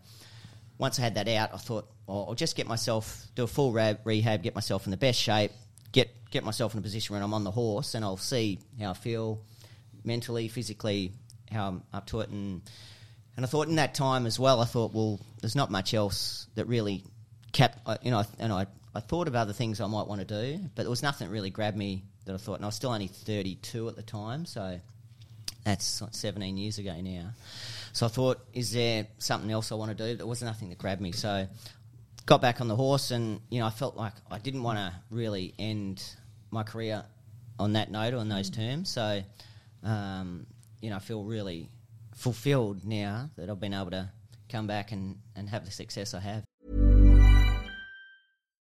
[0.77, 3.71] once I had that out, I thought, well, I'll just get myself do a full
[3.71, 5.51] rehab, rehab, get myself in the best shape,
[5.91, 8.91] get get myself in a position where I'm on the horse, and I'll see how
[8.91, 9.41] I feel
[10.03, 11.11] mentally, physically,
[11.51, 12.61] how I'm up to it, and
[13.35, 16.47] and I thought in that time as well, I thought, well, there's not much else
[16.55, 17.03] that really
[17.51, 20.25] kept, uh, you know, and I I thought of other things I might want to
[20.25, 22.75] do, but there was nothing that really grabbed me that I thought, and I was
[22.75, 24.79] still only 32 at the time, so
[25.63, 27.31] that's like 17 years ago now.
[27.93, 30.15] So I thought, is there something else I want to do?
[30.15, 31.11] There was nothing that grabbed me.
[31.11, 31.47] So
[32.25, 34.93] got back on the horse, and you know, I felt like I didn't want to
[35.09, 36.03] really end
[36.51, 37.03] my career
[37.59, 38.89] on that note or on those terms.
[38.89, 39.21] So,
[39.83, 40.47] um,
[40.81, 41.69] you know, I feel really
[42.15, 44.09] fulfilled now that I've been able to
[44.49, 46.43] come back and, and have the success I have.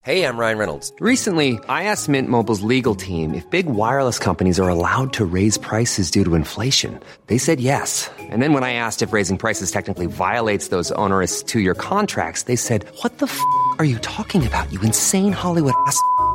[0.04, 0.92] Hey, I'm Ryan Reynolds.
[1.00, 5.58] Recently, I asked Mint Mobile's legal team if big wireless companies are allowed to raise
[5.58, 7.00] prices due to inflation.
[7.28, 8.12] They said yes.
[8.20, 12.44] And then when I asked if raising prices technically violates those onerous two year contracts,
[12.44, 13.40] they said, What the f
[13.80, 15.98] are you talking about, you insane Hollywood ass?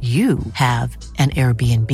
[0.00, 1.92] you have an Airbnb.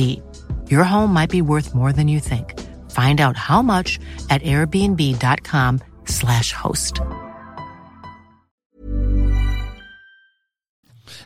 [0.69, 2.53] Your home might be worth more than you think.
[2.91, 7.01] Find out how much at airbnb.com/slash host.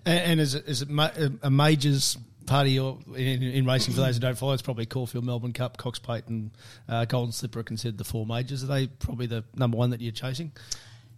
[0.06, 1.12] And, and is it, is it ma-
[1.42, 4.54] a majors party or in, in racing for those who don't follow?
[4.54, 6.52] It's probably Caulfield, Melbourne Cup, Cox Plate, and
[6.88, 8.64] uh, Golden Slipper are considered the four majors.
[8.64, 10.52] Are they probably the number one that you're chasing,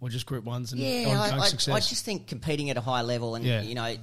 [0.00, 1.74] or just Group Ones and Yeah, ongoing I, I, success?
[1.74, 3.62] I just think competing at a high level, and Yeah.
[3.62, 4.00] you know, that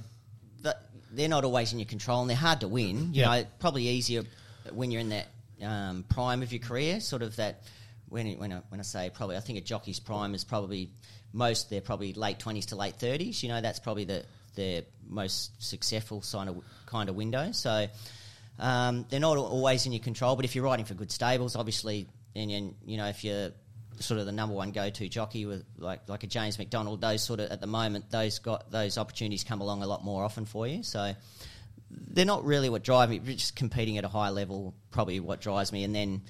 [1.12, 3.12] they're not always in your control, and they're hard to win.
[3.14, 3.26] You Yeah.
[3.42, 4.24] know, probably easier
[4.72, 5.26] when you're in that
[5.62, 7.62] um, prime of your career, sort of that.
[8.08, 10.90] When it, when I, when I say probably, I think a jockey's prime is probably
[11.32, 11.70] most.
[11.70, 13.42] They're probably late twenties to late thirties.
[13.42, 14.24] You know, that's probably the
[14.56, 17.52] their most successful kind of kind of window.
[17.52, 17.86] So.
[18.58, 22.06] Um, they're not always in your control, but if you're riding for good stables, obviously,
[22.36, 23.52] and, and you know if you're
[24.00, 27.38] sort of the number one go-to jockey with like like a James McDonald, those sort
[27.40, 30.66] of at the moment those got those opportunities come along a lot more often for
[30.66, 30.82] you.
[30.82, 31.14] So
[31.90, 33.18] they're not really what drive me.
[33.18, 36.22] Just competing at a high level, probably what drives me, and then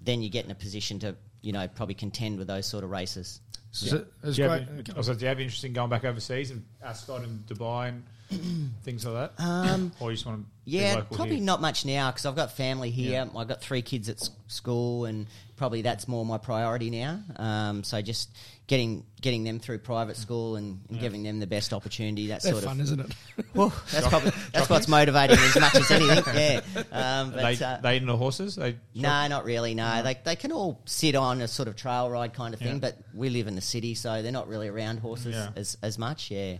[0.00, 2.90] then you get in a position to you know probably contend with those sort of
[2.90, 3.40] races.
[3.72, 4.62] Is it- it's Do you, great.
[4.88, 8.04] have, also, do you have interest in going back overseas and Ascot and Dubai and
[8.82, 9.42] things like that?
[9.42, 11.44] Um, or you just want to Yeah, be local probably here?
[11.44, 13.12] not much now because I've got family here.
[13.32, 13.38] Yeah.
[13.40, 17.20] I've got three kids at school, and probably that's more my priority now.
[17.36, 18.30] Um, so just
[18.66, 22.26] getting getting them through private school and, and giving them the best opportunity.
[22.28, 23.14] That They're sort fun, of isn't it?
[23.54, 26.24] Well, that's probably that's what's motivating as much as anything.
[26.34, 26.60] Yeah,
[26.92, 28.56] um, Are but they, uh, they in the horses?
[28.56, 29.74] They no, not really.
[29.74, 32.74] No, they they can all sit on a sort of trail ride kind of thing,
[32.74, 32.78] Yeah.
[32.80, 35.50] but we live in the city, so they're not really around horses Yeah.
[35.56, 36.30] as as much.
[36.30, 36.56] Yeah.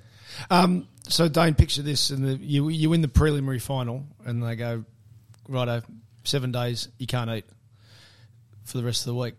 [0.50, 4.56] Um, so Dane, picture this: and the, you you win the preliminary final, and they
[4.56, 4.84] go,
[5.48, 5.82] righto,
[6.24, 7.44] seven days you can't eat
[8.64, 9.34] for the rest of the week.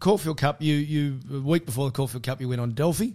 [0.00, 3.10] Caulfield Cup, you you a week before the Caulfield Cup, you went on Delphi.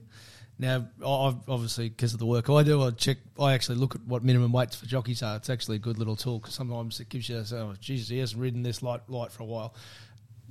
[0.62, 3.18] Now, I've obviously because of the work I do, I check.
[3.40, 5.38] I actually look at what minimum weights for jockeys are.
[5.38, 8.42] It's actually a good little tool because sometimes it gives you, oh, Jesus, he hasn't
[8.42, 9.74] ridden this light light for a while.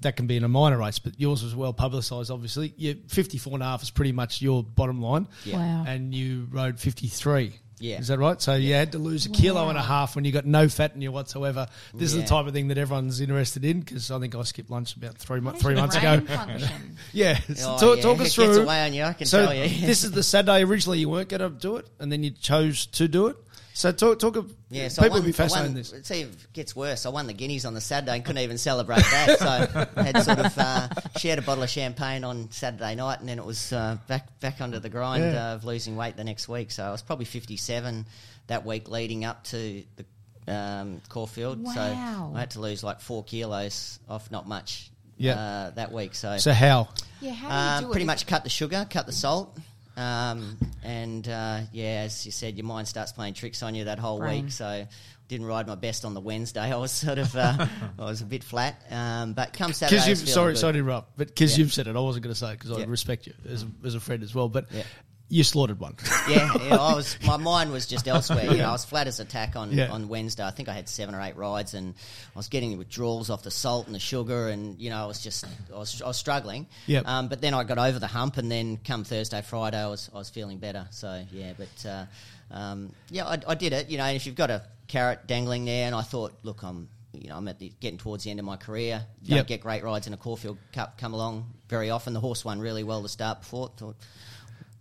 [0.02, 2.30] That can be in a minor race, but yours was well publicised.
[2.30, 5.26] Obviously, you 54 and a half is pretty much your bottom line.
[5.44, 5.56] Yeah.
[5.56, 5.84] Wow.
[5.88, 7.52] And you rode 53.
[7.80, 8.00] Yeah.
[8.00, 8.42] Is that right?
[8.42, 10.94] So you had to lose a kilo and a half when you got no fat
[10.96, 11.68] in you whatsoever.
[11.94, 14.68] This is the type of thing that everyone's interested in because I think I skipped
[14.68, 16.16] lunch about three, mo- three months ago.
[16.20, 16.96] brain function?
[17.12, 17.38] Yeah.
[17.50, 18.62] Oh, so Oh, talk, yeah, talk it us gets through.
[18.64, 19.68] away on you, I can so tell you.
[19.86, 20.64] this is the Saturday.
[20.64, 23.36] Originally, you weren't going to do it, and then you chose to do it.
[23.78, 24.34] So talk, talk.
[24.34, 26.08] of- Yeah, so I people won, will be fascinated I in won, this.
[26.08, 27.06] See, if it gets worse.
[27.06, 29.38] I won the Guineas on the Saturday and couldn't even celebrate that.
[29.38, 33.28] So I had sort of uh, shared a bottle of champagne on Saturday night, and
[33.28, 35.52] then it was uh, back back under the grind Yeah.
[35.52, 36.72] uh, of losing weight the next week.
[36.72, 38.04] So I was probably 57
[38.48, 41.62] that week leading up to the um, Caulfield.
[41.62, 41.72] Wow.
[41.72, 45.34] So I had to lose like four kilos off not much Yeah.
[45.38, 46.16] uh, that week.
[46.16, 46.88] So, So how?
[47.20, 48.06] Yeah, how do um, you do pretty it?
[48.06, 49.56] much cut the sugar, cut the salt.
[49.98, 53.98] Um, and uh, yeah, as you said, your mind starts playing tricks on you that
[53.98, 54.44] whole Brain.
[54.44, 54.52] week.
[54.52, 54.86] So
[55.26, 56.60] didn't ride my best on the Wednesday.
[56.72, 57.66] I was sort of uh,
[57.98, 58.80] I was a bit flat.
[58.90, 60.58] Um, but come Saturday, Because I you've sorry, good.
[60.60, 61.64] sorry to interrupt, but because Yeah.
[61.64, 63.94] you've said it, I wasn't going to say it because I respect you as, as
[63.94, 64.48] a friend as well.
[64.48, 64.84] But Yeah.
[65.30, 65.94] You slaughtered one.
[66.28, 67.18] yeah, yeah, I was.
[67.26, 68.44] My mind was just elsewhere.
[68.50, 69.90] You know, I was flat as a tack on Yeah.
[69.92, 70.44] on Wednesday.
[70.44, 71.94] I think I had seven or eight rides, and
[72.34, 75.22] I was getting withdrawals off the salt and the sugar, and you know, I was
[75.22, 76.66] just I was, I was struggling.
[76.86, 77.06] Yep.
[77.06, 80.10] Um, but then I got over the hump, and then come Thursday, Friday, I was
[80.14, 80.86] I was feeling better.
[80.90, 82.06] So yeah, but uh,
[82.50, 83.90] um, yeah, I, I did it.
[83.90, 86.88] You know, and if you've got a carrot dangling there, and I thought, look, I'm.
[87.14, 89.04] You know, I'm at the, getting towards the end of my career.
[89.26, 89.46] Don't Yep.
[89.46, 92.12] get great rides in a Caulfield Cup come along very often.
[92.12, 93.72] The horse won really well to start before.
[93.76, 93.96] Thought,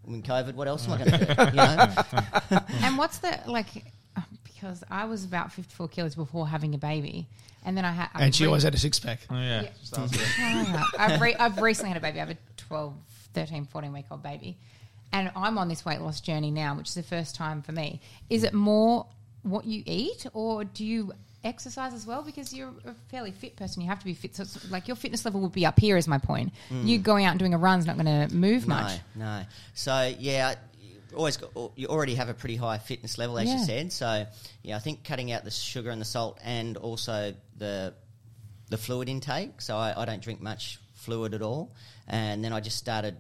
[0.08, 0.56] I'm in COVID.
[0.56, 1.44] What else am I going to do?
[1.44, 2.60] You know?
[2.86, 3.68] and what's the like?
[4.16, 7.28] uh, Because I was about fifty-four kilos before having a baby,
[7.66, 8.10] and then I had.
[8.16, 9.20] and she always had a six pack.
[9.30, 9.64] Oh, yeah.
[9.64, 9.70] Yeah.
[9.80, 9.96] Just.
[11.00, 12.20] I've, re- I've recently had a baby.
[12.22, 12.94] I have a 12,
[13.34, 14.58] 13, 14 week old baby.
[15.14, 18.02] And I'm on this weight loss journey now, which is the first time for me.
[18.30, 19.06] Is it more
[19.44, 21.14] what you eat or do you
[21.48, 22.22] exercise as well?
[22.22, 23.82] Because you're a fairly fit person.
[23.82, 24.36] You have to be fit.
[24.36, 26.54] So it's like your fitness level would be up here, is my point.
[26.70, 29.00] You going out and doing a run's not going to move much.
[29.16, 29.46] No, no.
[29.74, 30.56] So yeah,
[31.16, 33.92] always got, you already have a pretty high fitness level, as you said.
[33.92, 34.26] So
[34.64, 37.94] yeah, I think cutting out the sugar and the salt, and also the
[38.70, 39.62] the fluid intake.
[39.62, 41.74] So I, I don't drink much fluid at all,
[42.08, 43.18] and then I just started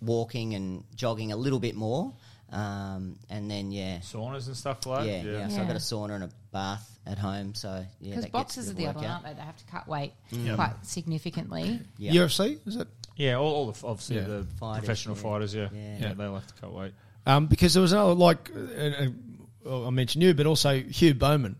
[0.00, 2.14] walking and jogging a little bit more,
[2.52, 5.30] um, and then yeah, Saunas and stuff like yeah, that.
[5.30, 7.54] yeah, So I've got a sauna and a bath at home.
[7.54, 9.32] So yeah, Because that boxers are the of other one, aren't they?
[9.34, 10.12] They have to cut weight
[10.54, 11.80] quite significantly.
[11.98, 12.12] Yeah.
[12.12, 12.88] UFC is it?
[13.16, 14.22] Yeah, all, all the obviously Yeah.
[14.22, 15.22] the Fighters, professional yeah.
[15.22, 15.54] fighters.
[15.54, 15.68] Yeah.
[15.72, 15.98] Yeah.
[16.00, 16.92] yeah, they'll have to cut weight.
[17.26, 19.06] Um, because there was another like uh, uh,
[19.64, 21.56] well, I mentioned you, but also Hugh Bowman.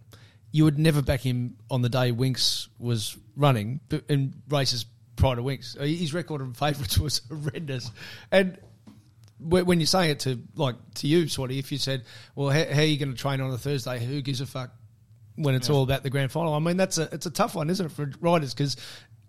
[0.50, 5.36] You would never back him on the day Winx was running but in races prior
[5.36, 5.78] to Winx.
[5.78, 7.90] Uh, His record of favourites was horrendous,
[8.32, 8.58] and
[9.40, 12.80] when you're saying it to like to you, Swatty, if you said, "Well, how, how
[12.80, 14.04] are you going to train on a Thursday?
[14.04, 14.70] Who gives a fuck?"
[15.38, 17.70] When it's all about the grand final, I mean that's a it's a tough one,
[17.70, 18.54] isn't it, for riders?
[18.54, 18.76] Because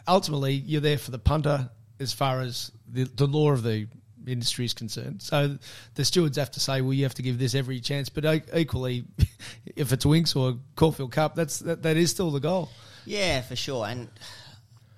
[0.08, 1.70] ultimately you're there for the punter
[2.00, 3.88] as far as the, the law of the
[4.28, 5.22] industry is concerned.
[5.22, 5.58] So
[5.96, 8.10] the stewards have to say, well, you have to give this every chance.
[8.10, 9.06] But equally,
[9.76, 12.70] if it's Winx or Caulfield Cup, that's that, that is still the goal.
[13.06, 13.86] Yeah, for sure.
[13.86, 14.10] And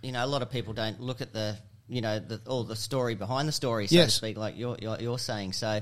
[0.01, 2.75] you know, a lot of people don't look at the you know the, all the
[2.75, 4.05] story behind the story, so Yes.
[4.07, 5.53] to speak, like you're, you're you're saying.
[5.53, 5.81] So,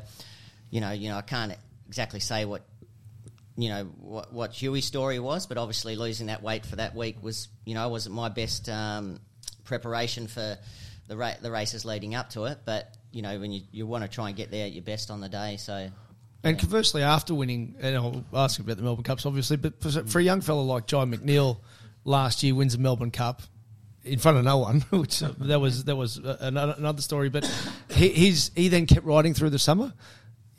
[0.69, 1.53] you know, you know, I can't
[1.87, 2.63] exactly say what
[3.61, 7.17] you know what what Huey's story was, but obviously losing that weight for that week
[7.21, 9.19] was you know wasn't my best um,
[9.63, 10.57] preparation for
[11.07, 12.59] the ra- the races leading up to it.
[12.65, 15.11] But you know, when you you want to try and get there at your best
[15.11, 15.89] on the day, so.
[16.41, 20.19] And conversely, after winning, and I'll ask about the Melbourne Cups, obviously, but for, for
[20.19, 21.57] a young fellow like Jye McNeil,
[22.05, 23.41] last year wins the Melbourne Cup
[24.05, 27.27] in front of no one, which uh, that was that was uh, another, another story.
[27.27, 27.45] But
[27.91, 29.93] he, he's he then kept riding through the summer.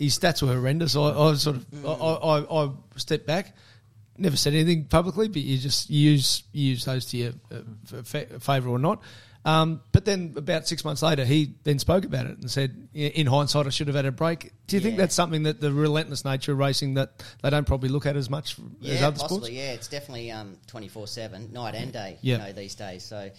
[0.01, 0.97] His stats were horrendous.
[0.97, 3.55] I, I sort of I, I, I stepped back,
[4.19, 8.41] never said anything publicly, but you just use you use those to your uh, fa-
[8.41, 9.03] favour or not.
[9.43, 13.27] Um, but then about six months later, he then spoke about it and said, "In
[13.27, 16.25] hindsight, I should have had a break." Do you think that's something that the relentless
[16.27, 19.37] nature of racing that they don't probably look at as much as Yeah, other possibly.
[19.37, 19.51] sports?
[19.51, 22.19] Yeah, it's definitely um twenty four seven, night and day.
[22.21, 22.37] Yeah.
[22.37, 23.31] You know these days, so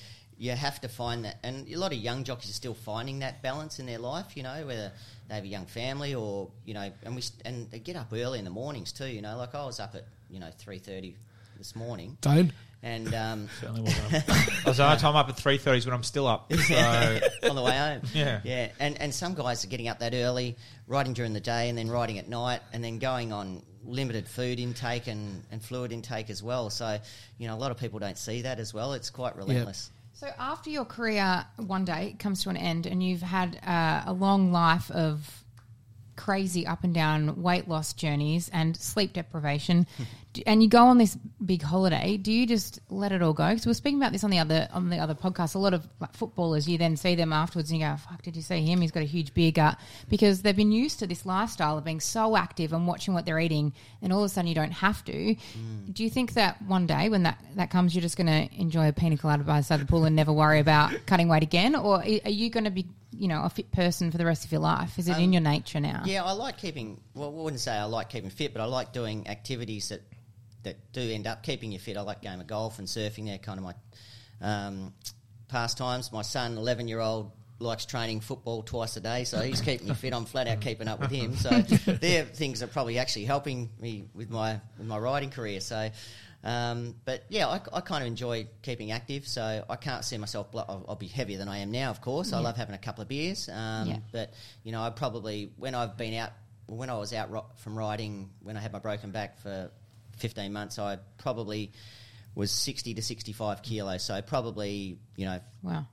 [0.41, 3.43] you have to find that, and a lot of young jockeys are still finding that
[3.43, 4.35] balance in their life.
[4.35, 4.91] You know, whether
[5.29, 8.39] they have a young family or you know, and we and they get up early
[8.39, 9.05] in the mornings too.
[9.05, 11.15] You know, like I was up at you know three thirty
[11.59, 12.51] this morning, Dane,
[12.81, 14.29] and um, Certainly wasn't.
[14.29, 16.51] I was the only time up at three thirty when I'm still up.
[16.51, 16.73] So
[17.43, 18.01] on the way home.
[18.11, 18.39] Yeah.
[18.43, 21.77] yeah, and and some guys are getting up that early, riding during the day, and
[21.77, 26.31] then riding at night, and then going on limited food intake and, and fluid intake
[26.31, 26.69] as well.
[26.69, 26.99] So,
[27.37, 28.93] you know, a lot of people don't see that as well.
[28.93, 29.91] It's quite relentless.
[30.13, 34.13] So after your career one day comes to an end and you've had uh, a
[34.13, 35.40] long life of
[36.21, 39.87] crazy up and down weight loss journeys and sleep deprivation.
[40.47, 43.49] And you go on this big holiday do you just let it all go?
[43.49, 45.55] Because we we're speaking about this on the other on the other podcast.
[45.55, 48.21] A lot of like, footballers you then see them afterwards and you go oh, fuck
[48.21, 48.79] did you see him?
[48.79, 49.77] He's got a huge beer gut.
[50.07, 53.39] Because they've been used to this lifestyle of being so active and watching what they're
[53.39, 55.11] eating and all of a sudden you don't have to.
[55.11, 55.93] Mm.
[55.93, 58.87] Do you think that one day when that, that comes you're just going to enjoy
[58.87, 61.43] a pina colada by the side of the pool and never worry about cutting weight
[61.43, 61.75] again?
[61.75, 62.87] Or are you going to be
[63.21, 65.43] you know a fit person for the rest of your life is it in your
[65.43, 66.99] nature now Yeah, I like keeping.
[67.13, 70.01] Well, I wouldn't say I like keeping fit, but I like doing activities that
[70.63, 71.97] that do end up keeping you fit.
[71.97, 73.27] I like game of golf and surfing.
[73.27, 73.75] They're kind of my
[74.41, 74.93] um,
[75.47, 76.11] pastimes.
[76.11, 79.93] My son, eleven year old, likes training football twice a day, so he's keeping me
[79.93, 80.13] fit.
[80.13, 81.35] I'm flat out keeping up with him.
[81.35, 81.49] So
[82.01, 85.61] they're things that are probably actually helping me with my with my riding career.
[85.61, 85.89] So.
[86.43, 90.51] Um, but yeah, I, I kind of enjoy keeping active, so I can't see myself.
[90.51, 92.33] Blo- I'll, I'll be heavier than I am now, of course.
[92.33, 93.97] I love having a couple of beers, um, Yeah.
[94.11, 96.31] but you know, I probably when I've been out,
[96.65, 99.69] when I was out ro- from riding, when I had my broken back for
[100.17, 101.73] fifteen months, I probably
[102.33, 104.03] was sixty to sixty-five kilos.
[104.03, 105.85] So probably you know wow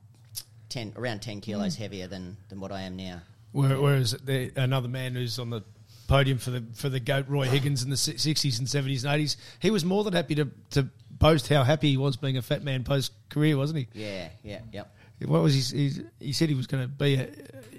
[0.69, 3.21] ten around ten kilos heavier than than what I am now.
[3.51, 5.61] Whereas the, another man who's on the
[6.09, 9.37] podium for the for the goat, Roy Higgins, in the sixties and seventies and eighties,
[9.59, 12.63] he was more than happy to to boast how happy he was being a fat
[12.63, 13.87] man post career, wasn't he?
[13.93, 14.93] Yeah, yeah, yep.
[15.25, 15.89] What was he?
[15.89, 17.15] He, he said he was going to be.
[17.15, 17.29] A,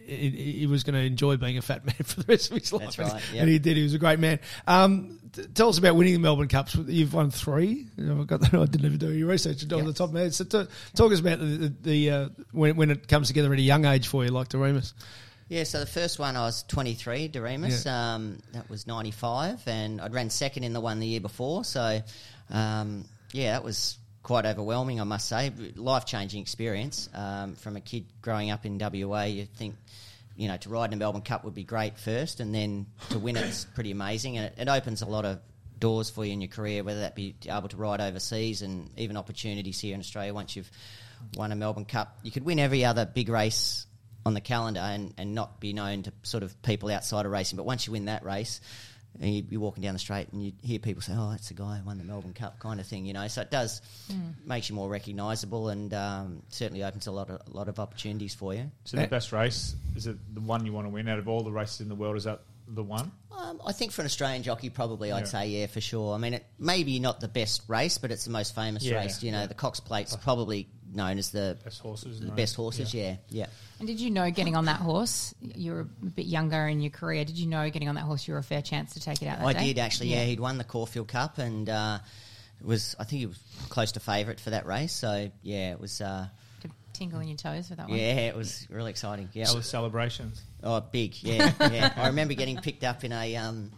[0.06, 2.72] he, he was going to enjoy being a fat man for the rest of his
[2.72, 2.96] life.
[2.96, 3.42] That's right, yep.
[3.42, 3.76] and he did.
[3.76, 4.40] He was a great man.
[4.66, 6.74] Um, t- tell us about winning the Melbourne Cups.
[6.74, 7.86] You've won three.
[7.98, 8.54] I got that.
[8.54, 10.34] I didn't even do any research on the top head.
[10.34, 13.58] So t- talk us about the, the, the uh, when when it comes together at
[13.58, 14.92] a young age for you, like Doriemus.
[15.50, 17.84] Yeah, so the first one I was 23, Doriemus.
[17.84, 21.64] Um, that was 95, and I'd ran second in the one the year before.
[21.64, 22.02] So,
[22.50, 25.50] um, yeah, that was quite overwhelming, I must say.
[25.74, 27.08] Life changing experience.
[27.12, 29.74] Um, from a kid growing up in WA, you think,
[30.36, 33.18] you know, to ride in a Melbourne Cup would be great first, and then to
[33.18, 34.38] win it's pretty amazing.
[34.38, 35.40] And it, it opens a lot of
[35.80, 39.16] doors for you in your career, whether that be able to ride overseas and even
[39.16, 40.70] opportunities here in Australia once you've
[41.34, 42.20] won a Melbourne Cup.
[42.22, 43.88] You could win every other big race
[44.26, 47.56] on the calendar and, and not be known to sort of people outside of racing.
[47.56, 48.60] But once you win that race,
[49.20, 51.54] and you, you're walking down the straight and you hear people say, "Oh, that's the
[51.54, 53.26] guy who won the Melbourne Cup," kind of thing, you know.
[53.28, 53.82] So it does
[54.44, 58.34] makes you more recognisable and um, certainly opens a lot of a lot of opportunities
[58.34, 58.70] for you.
[58.84, 61.42] So the best race is it the one you want to win out of all
[61.42, 62.16] the races in the world?
[62.16, 63.10] Is that the one?
[63.36, 66.14] Um, I think for an Australian jockey, probably I'd say yeah for sure.
[66.14, 69.22] I mean, it maybe not the best race, but it's the most famous Yeah, race.
[69.22, 69.46] You know, yeah.
[69.46, 72.20] the Cox Plate's probably known as the Best horses.
[72.20, 72.34] the no?
[72.34, 72.92] best horses.
[72.92, 73.46] Yeah, yeah.
[73.78, 75.34] And did you know getting on that horse?
[75.40, 77.24] You were a bit younger in your career.
[77.24, 79.26] Did you know getting on that horse you were a fair chance to take it
[79.26, 79.38] out?
[79.38, 79.66] That I day?
[79.66, 80.08] did actually.
[80.08, 80.24] Yeah.
[80.24, 81.98] he'd won the Caulfield Cup and uh,
[82.62, 83.38] was I think he was
[83.68, 84.92] close to favourite for that race.
[84.92, 86.00] So yeah, it was.
[86.00, 86.26] Uh,
[86.62, 87.96] To tingle in your toes for that one.
[87.98, 89.28] yeah, it was really exciting.
[89.32, 90.42] Yeah, How was celebrations?
[90.62, 91.92] Oh, big, yeah, yeah.
[91.96, 93.70] I remember getting picked up in a, um,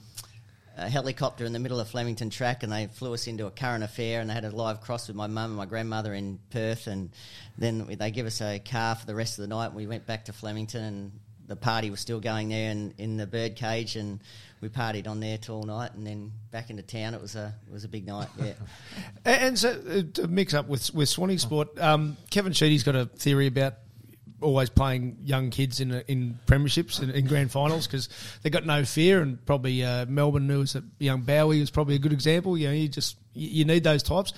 [0.77, 3.85] a helicopter in the middle of Flemington track, and they flew us into a current
[3.85, 6.87] affair, and they had a live cross with my mum and my grandmother in Perth,
[6.87, 7.11] and
[7.59, 9.67] then they give us a car for the rest of the night.
[9.67, 11.13] And we went back to Flemington, and
[11.47, 14.21] the party was still going there in, in the bird cage, and
[14.61, 17.15] we partied on there till all night, and then back into town.
[17.15, 18.29] It was a it was a big night.
[18.39, 18.53] Yeah.
[19.25, 22.97] And, and so uh, to mix up with with Swanee Sport, um, Kevin Sheedy's got
[22.97, 23.75] a theory about
[24.43, 28.09] always playing young kids in in premierships and in grand finals because
[28.43, 31.99] they got no fear and probably uh, Melbourne knew a young Bowie was probably a
[31.99, 32.57] good example.
[32.57, 34.33] You know, you just you need those types.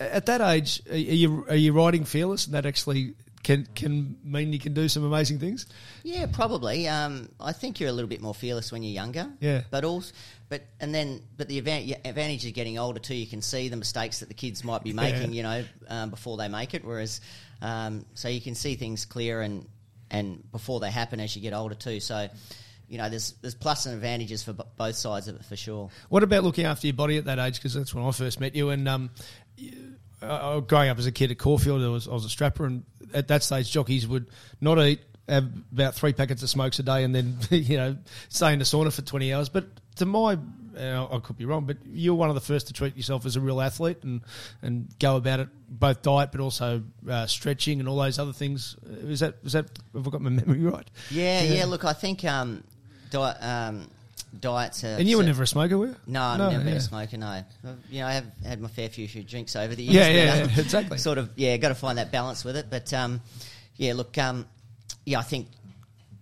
[0.00, 4.52] At that age, are you are you riding fearless and that actually can can mean
[4.52, 5.66] you can do some amazing things?
[6.02, 6.88] Yeah, probably.
[6.88, 9.30] Um, I think you're a little bit more fearless when you're younger.
[9.40, 9.62] Yeah.
[9.70, 10.12] But also,
[10.48, 13.76] but and then, but the advan- advantage of getting older too, you can see the
[13.76, 15.32] mistakes that the kids might be making.
[15.32, 16.84] You know, um, before they make it.
[16.84, 17.20] Whereas,
[17.62, 19.66] um, so you can see things clear and
[20.10, 22.00] and before they happen as you get older too.
[22.00, 22.28] So.
[22.90, 25.90] You know, there's there's plus and advantages for b- both sides of it for sure.
[26.08, 27.56] What about looking after your body at that age?
[27.56, 28.70] Because that's when I first met you.
[28.70, 29.10] And um,
[29.60, 29.66] uh,
[30.22, 32.84] uh, growing up as a kid at Caulfield, I was, I was a strapper, and
[33.14, 34.26] at that stage, jockeys would
[34.60, 37.96] not eat, have about three packets of smokes a day, and then you know
[38.28, 39.48] stay in the sauna for twenty hours.
[39.48, 39.66] But
[39.96, 40.38] to my,
[40.78, 43.36] uh, I could be wrong, but you're one of the first to treat yourself as
[43.36, 44.22] a real athlete and
[44.62, 48.76] and go about it both diet, but also uh, stretching and all those other things.
[48.86, 50.88] Uh, Is that is that have I got my memory right?
[51.10, 51.64] Yeah, yeah.
[51.66, 52.64] look, I think um,
[53.10, 53.90] diet, um,
[54.38, 54.84] diets.
[54.84, 55.96] Are And you were never a smoker, were you?
[56.06, 57.16] No, I've never been a smoker.
[57.16, 57.42] No,
[57.90, 59.94] you know, I have had my fair few few drinks over the years.
[59.94, 60.98] Yeah, yeah, yeah, exactly.
[61.08, 62.66] Sort of, yeah, got to find that balance with it.
[62.70, 63.20] But um,
[63.76, 64.46] yeah, look, um,
[65.04, 65.48] yeah, I think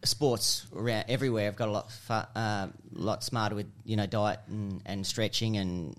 [0.04, 4.40] sports around everywhere have got a lot, fa- uh, lot smarter with you know diet
[4.48, 5.96] and, and stretching and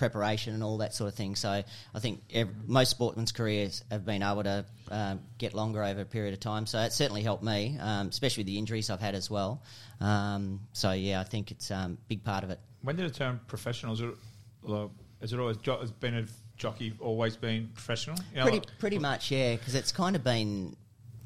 [0.00, 1.36] preparation and all that sort of thing.
[1.36, 1.50] So
[1.94, 6.04] I think ev- most sportsmen's careers have been able to um, get longer over a
[6.06, 6.66] period of time.
[6.66, 9.62] So it certainly helped me, um, especially with the injuries I've had as well.
[10.00, 12.58] Um, so yeah, I think it's a um, big part of it.
[12.82, 13.92] When did it turn professional?
[13.92, 14.14] Is it,
[14.62, 14.88] like,
[15.20, 16.24] it always jo- has been a
[16.56, 18.16] jockey always been professional?
[18.32, 19.54] You know, Pretty, like- pretty much, yeah.
[19.54, 20.76] Because it's kind of been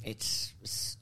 [0.02, 0.52] it's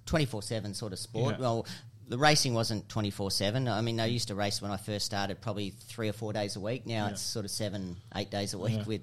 [0.06, 1.34] twenty four seven sort of sport.
[1.36, 1.40] Yeah.
[1.40, 1.66] Well,
[2.08, 3.68] the racing wasn't twenty four seven.
[3.68, 6.56] I mean, I used to race when I first started, probably three or four days
[6.56, 6.86] a week.
[6.86, 7.10] Now Yeah.
[7.12, 8.84] it's sort of seven, eight days a week Yeah.
[8.84, 9.00] with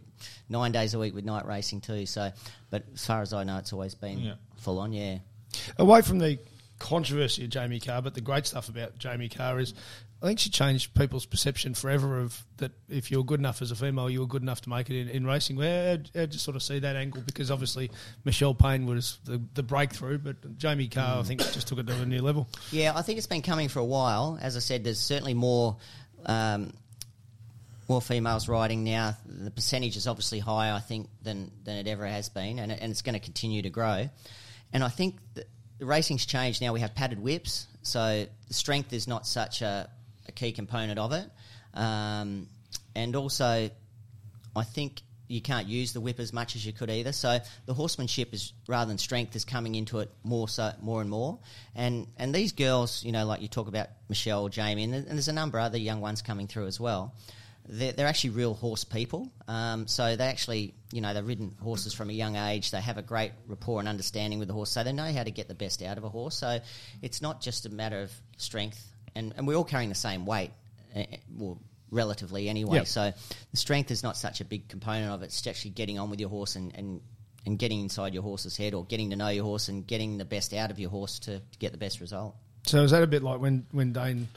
[0.50, 2.06] nine days a week with night racing too.
[2.06, 2.32] So,
[2.70, 4.34] but as far as I know, it's always been Yeah.
[4.58, 4.93] full on.
[4.93, 5.20] Yeah.
[5.78, 6.38] away from the
[6.78, 9.74] controversy of Jamie Kah, but the great stuff about Jamie Kah is
[10.22, 13.76] I think she changed people's perception forever of that if you're good enough as a
[13.76, 15.55] female, you were good enough to make it in, in racing.
[15.55, 17.89] Where I just sort of see that angle because obviously
[18.26, 22.01] Michelle Payne was the, the breakthrough, but Jamie Kah I think just took it to
[22.01, 22.49] a new level.
[22.72, 24.38] Yeah, I think it's been coming for a while.
[24.41, 25.78] As I said, there's certainly more
[26.26, 26.74] um,
[27.88, 29.15] more females riding now.
[29.26, 32.91] The percentage is obviously higher, I think, than than it ever has been, and, and
[32.91, 34.09] it's going to continue to grow.
[34.74, 35.45] And I think the
[35.86, 36.74] racing's changed now.
[36.74, 39.89] We have padded whips, so the strength is not such a,
[40.30, 41.30] a key component of it.
[41.73, 42.47] Um,
[42.95, 43.69] and also,
[44.55, 47.11] I think you can't use the whip as much as you could either.
[47.11, 51.09] So the horsemanship is rather than strength is coming into it more so more and
[51.09, 51.39] more.
[51.75, 55.27] And and these girls, you know, like you talk about Michelle, Jamie, and, and there's
[55.27, 57.13] a number of other young ones coming through as well.
[57.71, 59.32] They're, they're actually real horse people.
[59.47, 62.71] Um, so they actually, you know, they've ridden horses from a young age.
[62.71, 64.71] They have a great rapport and understanding with the horse.
[64.71, 66.36] So they know how to get the best out of a horse.
[66.36, 66.59] So
[67.03, 68.88] it's not just a matter of strength.
[69.16, 70.51] And, and we're all carrying the same weight,
[70.95, 71.60] eh, eh, well,
[71.91, 72.78] relatively anyway.
[72.78, 72.88] Yep.
[72.88, 73.14] So
[73.51, 75.26] the strength is not such a big component of it.
[75.26, 77.01] It's actually getting on with your horse and, and,
[77.45, 80.26] and getting inside your horse's head or getting to know your horse and getting the
[80.26, 82.36] best out of your horse to, to get the best result.
[82.66, 84.28] So is that a bit like when when Dane,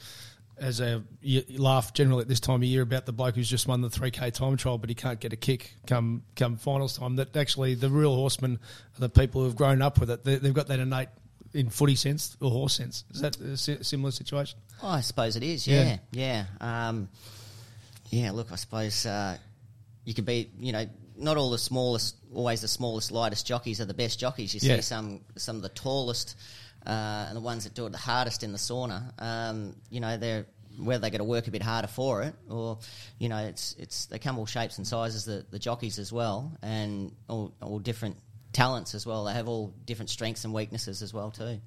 [0.57, 3.67] as a you laugh generally at this time of year about the bloke who's just
[3.67, 6.97] won the three k time trial, but he can't get a kick come come finals
[6.97, 7.17] time.
[7.17, 8.59] That actually the real horsemen
[8.97, 10.23] are the people who have grown up with it.
[10.23, 11.09] They, they've got that innate
[11.53, 13.03] in footy sense or horse sense.
[13.11, 14.59] Is that a similar situation?
[14.81, 15.67] Oh, I suppose it is.
[15.67, 15.97] Yeah.
[16.11, 16.87] Yeah, yeah.
[16.89, 17.09] Um,
[18.09, 18.31] yeah.
[18.31, 19.37] Look, I suppose uh,
[20.05, 20.49] you could be.
[20.59, 20.85] You know,
[21.15, 24.53] not all the smallest, always the smallest, lightest jockeys are the best jockeys.
[24.53, 26.35] You see some some of the tallest.
[26.85, 30.17] uh, and the ones that do it the hardest in the sauna, um, you know,
[30.17, 30.45] they're
[30.79, 32.79] whether they got to work a bit harder for it, or
[33.19, 35.23] you know, it's it's they come all shapes and sizes.
[35.23, 38.17] The the jockeys as well, and all, all different
[38.53, 39.25] talents as well.
[39.25, 41.59] They have all different strengths and weaknesses as well too.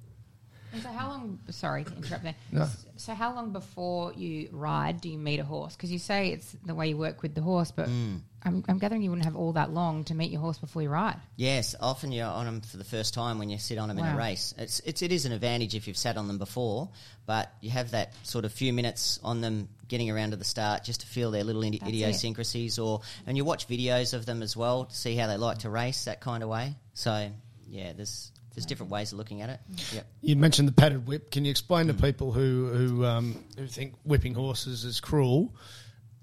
[0.73, 1.39] And so, how long?
[1.49, 2.35] Sorry to interrupt there.
[2.51, 2.67] No.
[2.97, 5.75] So, how long before you ride do you meet a horse?
[5.75, 8.21] Because you say it's the way you work with the horse, but Mm.
[8.47, 10.89] I'm, I'm gathering you wouldn't have all that long to meet your horse before you
[10.89, 11.17] ride.
[11.35, 14.05] Yes, often you're on them for the first time when you sit on them in
[14.05, 14.53] a race.
[14.57, 16.89] It's, it's it is an advantage if you've sat on them before,
[17.25, 20.83] but you have that sort of few minutes on them getting around to the start
[20.83, 21.95] just to feel their little idi- That's it.
[21.95, 25.59] idiosyncrasies, or and you watch videos of them as well to see how they like
[25.59, 26.75] to race that kind of way.
[26.93, 27.29] So
[27.67, 29.59] yeah, there's there's different ways of looking at it.
[29.93, 30.07] Yep.
[30.21, 31.29] You mentioned the padded whip.
[31.29, 35.53] Can you explain to people who who um, who think whipping horses is cruel?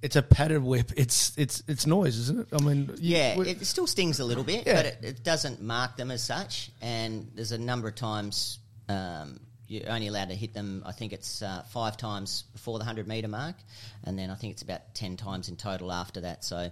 [0.05, 0.93] It's a padded whip.
[0.97, 2.49] It's it's it's noise, isn't it?
[2.53, 4.75] I mean, you- Yeah, it still stings a little bit, Yeah.
[4.75, 6.71] but it, it doesn't mark them as such.
[6.83, 10.83] And there's a number of times um, you're only allowed to hit them.
[10.85, 13.57] I think it's uh, five times before the hundred meter mark,
[14.05, 16.45] and then I think it's about ten times in total after that.
[16.45, 16.71] So.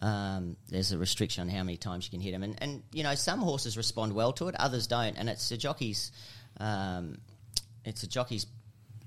[0.00, 3.02] Um, there's a restriction on how many times you can hit them, and, and you
[3.02, 6.12] know some horses respond well to it, others don't, and it's a jockey's
[6.60, 7.18] um,
[7.84, 8.46] it's a jockey's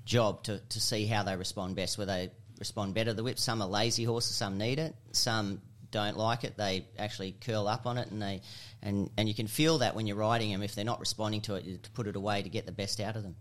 [0.04, 2.30] job to, to see how they respond best, whether they
[2.62, 3.38] respond better to the whip.
[3.38, 5.60] Some are lazy horses, some need it, some
[5.90, 6.56] don't like it.
[6.56, 8.40] They actually curl up on it, and they
[8.82, 10.62] and, and you can feel that when you're riding them.
[10.62, 13.00] If they're not responding to it, you to put it away to get the best
[13.00, 13.36] out of them.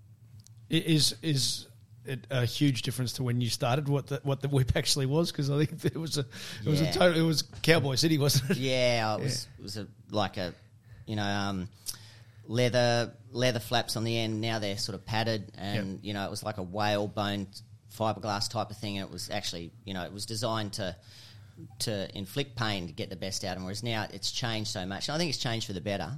[0.69, 1.67] i- is is
[2.03, 5.31] it a huge difference to when you started what the what the whip actually was?
[5.31, 6.25] Because I think it was a
[6.65, 8.57] it was a total, it was Cowboy City, wasn't it?
[8.57, 10.53] Yeah, it was it was a, like a
[11.05, 11.69] you know um,
[12.47, 14.41] leather leather flaps on the end.
[14.41, 17.47] Now they're sort of padded, and you know it was like a whalebone
[17.97, 18.97] fiberglass type of thing.
[18.97, 20.95] And it was actually you know it was designed to
[21.79, 23.63] to inflict pain to get the best out of them.
[23.65, 26.11] Whereas now it's changed so much, and I think it's changed for the better.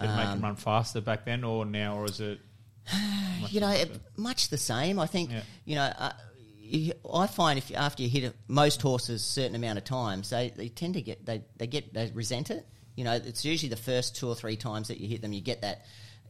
[0.00, 2.40] Did it make Um, them run faster back then, or now, or is it?
[3.50, 4.98] you know, it, much the same.
[4.98, 5.42] I think Yeah.
[5.64, 5.84] you know.
[5.98, 6.12] Uh,
[6.60, 10.30] you- I find if after you hit it, most horses a certain amount of times,
[10.30, 12.66] they, they tend to get they, they get they resent it.
[12.96, 15.40] You know, it's usually the first two or three times that you hit them, you
[15.42, 15.84] get that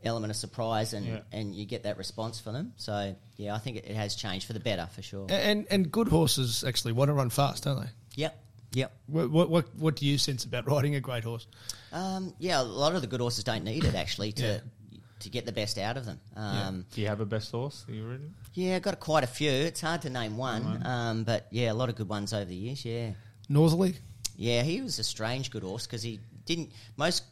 [0.04, 1.20] element of surprise and Yeah.
[1.32, 2.72] and you get that response for them.
[2.76, 5.26] So yeah, I think it, it has changed for the better for sure.
[5.30, 7.88] And and good horses actually want to run fast, don't they?
[8.16, 8.92] Yep, yep.
[9.06, 11.46] What what what, what do you sense about riding a great horse?
[11.92, 14.42] Um, yeah, a lot of the good horses don't need it actually to.
[14.46, 14.58] Yeah.
[15.20, 17.86] To get the best out of them, um, Do you have a best horse?
[17.88, 18.34] Are you ridden?
[18.52, 19.48] yeah, I've got quite a few.
[19.50, 22.54] It's hard to name one, um, but yeah, a lot of good ones over the
[22.54, 22.84] years.
[22.84, 23.12] Yeah,
[23.48, 23.94] Northerly.
[24.36, 26.72] Yeah, he was a strange good horse because he didn't.
[26.98, 27.22] Most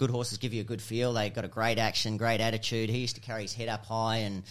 [0.00, 1.12] good horses give you a good feel.
[1.12, 2.88] They got a great action, great attitude.
[2.88, 4.44] He used to carry his head up high and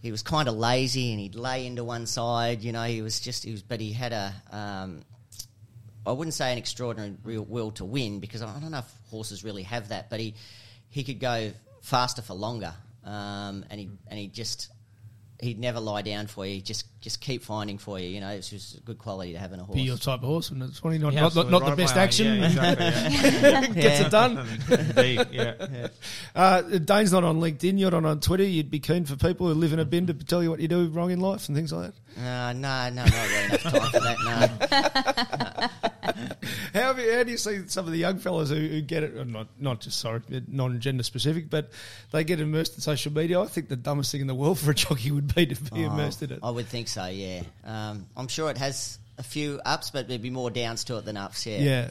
[0.00, 2.62] he was kind of lazy and he'd lay into one side.
[2.62, 4.34] You know, he was just he was, but he had a.
[4.50, 5.02] Um,
[6.06, 9.44] I wouldn't say an extraordinary real will to win because I don't know if horses
[9.44, 10.34] really have that, but he
[10.88, 11.52] he could go
[11.82, 14.70] faster for longer, um, and he and he just
[15.42, 16.60] he'd never lie down for you.
[16.60, 18.08] Just just keep finding for you.
[18.08, 19.74] You know, it's just a good quality to have in a horse.
[19.74, 21.60] Be your type of horse, and it's funny, not Yeah, not, not, absolutely.
[21.60, 22.26] not the best action.
[22.28, 22.38] alley.
[22.54, 24.34] Yeah, exactly, Gets it done.
[24.68, 24.76] yeah.
[24.78, 25.88] Indeed, yeah.
[26.34, 27.78] Uh, Dane's not on LinkedIn.
[27.78, 28.44] You're not on Twitter.
[28.44, 30.68] You'd be keen for people who live in a bin to tell you what you
[30.68, 32.22] do wrong in life and things like that.
[32.24, 35.70] Uh, no, no, not really enough time for that.
[35.81, 35.81] No.
[36.74, 39.02] How, have you, how do you see some of the young fellas who, who get
[39.02, 39.26] it?
[39.26, 41.70] Not not just sorry, non gender specific, but
[42.10, 43.40] they get immersed in social media.
[43.40, 45.84] I think the dumbest thing in the world for a jockey would be to be
[45.84, 46.40] immersed in it.
[46.42, 47.06] I would think so.
[47.06, 50.98] Yeah, um, I'm sure it has a few ups, but there'd be more downs to
[50.98, 51.46] it than ups.
[51.46, 51.90] Yeah, Yeah.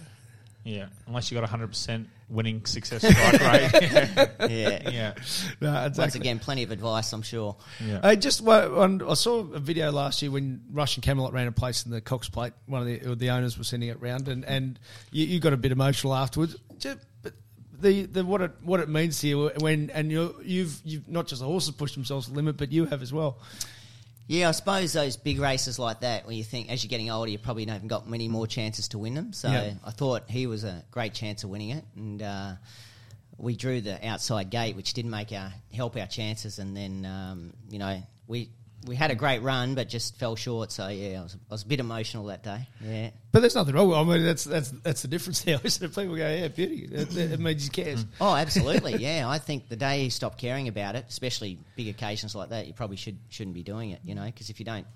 [0.63, 4.29] Yeah, unless you got hundred percent winning success strike rate.
[4.49, 4.89] yeah.
[4.89, 5.13] yeah,
[5.59, 7.11] No, Once again, plenty of advice.
[7.13, 7.57] I'm sure.
[7.86, 7.99] yeah.
[8.01, 11.86] I just on, I saw a video last year when Russian Camelot ran a place
[11.86, 12.53] in the Cox Plate.
[12.65, 14.79] One of the the owners was sending it round, and, and
[15.11, 16.55] you, you got a bit emotional afterwards.
[16.79, 17.34] Ju- but
[17.79, 21.27] the, the what it what it means to you when and you you've you've not
[21.27, 23.39] just the horses pushed themselves to the limit, but you have as well.
[24.32, 27.29] Yeah, I suppose those big races like that, where you think as you're getting older,
[27.29, 29.34] you probably haven't got many more chances to win them.
[29.34, 29.73] So Yeah.
[29.84, 32.53] I thought he was a great chance of winning it, and uh,
[33.38, 36.59] we drew the outside gate, which didn't make our help our chances.
[36.59, 38.51] And then um, you know we
[38.88, 40.71] we had a great run, but just fell short.
[40.71, 42.67] So yeah, I was, I was a bit emotional that day.
[42.84, 43.11] Yeah.
[43.32, 43.89] But there's nothing wrong.
[43.89, 45.59] with I mean, that's that's that's the difference now.
[45.63, 45.95] Isn't it?
[45.95, 46.89] People go, yeah, beauty.
[46.91, 48.05] It, it means he cares.
[48.19, 48.95] Oh, absolutely.
[48.99, 52.67] yeah, I think the day you stop caring about it, especially big occasions like that,
[52.67, 54.01] you probably should shouldn't be doing it.
[54.03, 54.88] You know, because if you don't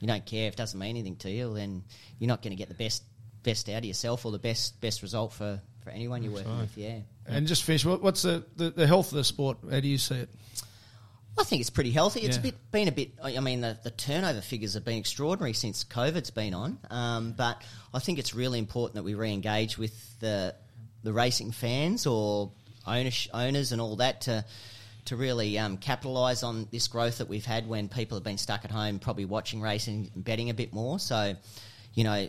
[0.00, 1.84] you don't care, if it doesn't mean anything to you, then
[2.18, 3.02] you're not going to get the best
[3.42, 6.76] best out of yourself or the best best result for, for anyone you're working with.
[6.76, 7.00] Yeah.
[7.26, 7.84] And just finish.
[7.84, 9.58] What, what's the, the the health of the sport?
[9.70, 10.30] How do you see it?
[11.36, 12.20] I think it's pretty healthy.
[12.20, 13.12] It's a bit been a bit.
[13.22, 16.78] I mean, the, the turnover figures have been extraordinary since COVID's been on.
[16.90, 17.60] Um, but
[17.92, 20.54] I think it's really important that we re-engage with the
[21.02, 22.52] the racing fans or
[22.86, 24.44] owners owners and all that to
[25.06, 28.64] to really um, capitalise on this growth that we've had when people have been stuck
[28.64, 30.98] at home, probably watching racing and betting a bit more.
[30.98, 31.34] So,
[31.92, 32.28] you know,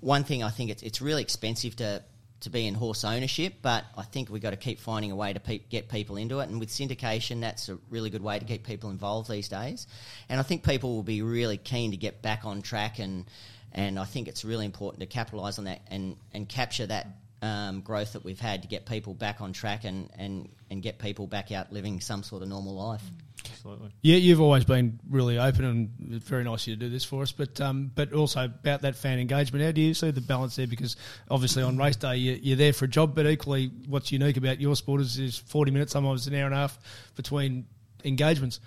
[0.00, 2.02] one thing I think it's it's really expensive to
[2.42, 5.32] to be in horse ownership, but I think we've got to keep finding a way
[5.32, 6.48] to pe- get people into it.
[6.48, 9.86] And with syndication, that's a really good way to keep people involved these days.
[10.28, 13.24] And I think people will be really keen to get back on track, and
[13.72, 17.06] and I think it's really important to capitalise on that and and capture that.
[17.44, 21.00] Um, growth that we've had to get people back on track and, and, and get
[21.00, 23.02] people back out living some sort of normal life.
[23.50, 23.90] Absolutely.
[24.02, 27.04] Yeah, you've always been really open, and it's very nice of you to do this
[27.04, 27.32] for us.
[27.32, 29.64] But um, but also about that fan engagement.
[29.64, 30.66] How do you see the balance there?
[30.66, 30.96] Because
[31.30, 34.60] obviously on race day you, you're there for a job, but equally, what's unique about
[34.60, 36.78] your sport is, is 40 minutes, sometimes an hour and a half
[37.16, 37.66] between
[38.04, 38.60] engagements.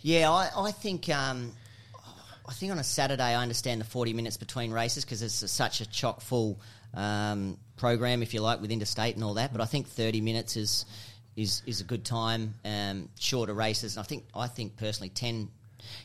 [0.00, 1.52] Yeah, I, I think um,
[2.48, 5.48] I think on a Saturday I understand the forty minutes between races because it's a,
[5.48, 6.60] such a chock full
[6.94, 9.52] um, program, if you like, with interstate and all that.
[9.52, 10.86] But I think thirty minutes is
[11.36, 12.54] is is a good time.
[12.64, 15.48] Um, shorter races, and I think I think personally ten.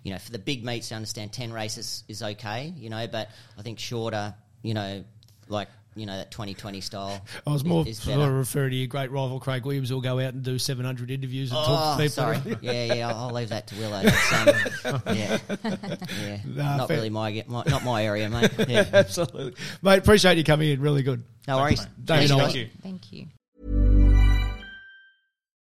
[0.03, 2.71] You know, for the big meets, I understand ten races is okay.
[2.77, 4.35] You know, but I think shorter.
[4.61, 5.03] You know,
[5.47, 7.19] like you know that twenty twenty style.
[7.47, 10.19] I was more is sort of referring to your great rival Craig Williams, who'll go
[10.19, 12.09] out and do 700 interviews and talk Oh, to people.
[12.13, 12.57] sorry.
[12.61, 13.09] Yeah, yeah.
[13.09, 14.03] I'll, I'll leave that to Willow.
[14.03, 15.37] That's, um, yeah,
[16.23, 16.37] yeah.
[16.45, 16.97] Nah, not fair.
[16.97, 18.51] really my, my not my area, mate.
[18.67, 18.85] Yeah.
[18.93, 19.97] Absolutely, mate.
[19.97, 20.79] Appreciate you coming in.
[20.79, 21.23] Really good.
[21.47, 21.79] No worries.
[22.03, 22.45] David Thanks, Nolan.
[22.45, 22.69] Thank you.
[22.83, 23.25] Thank you.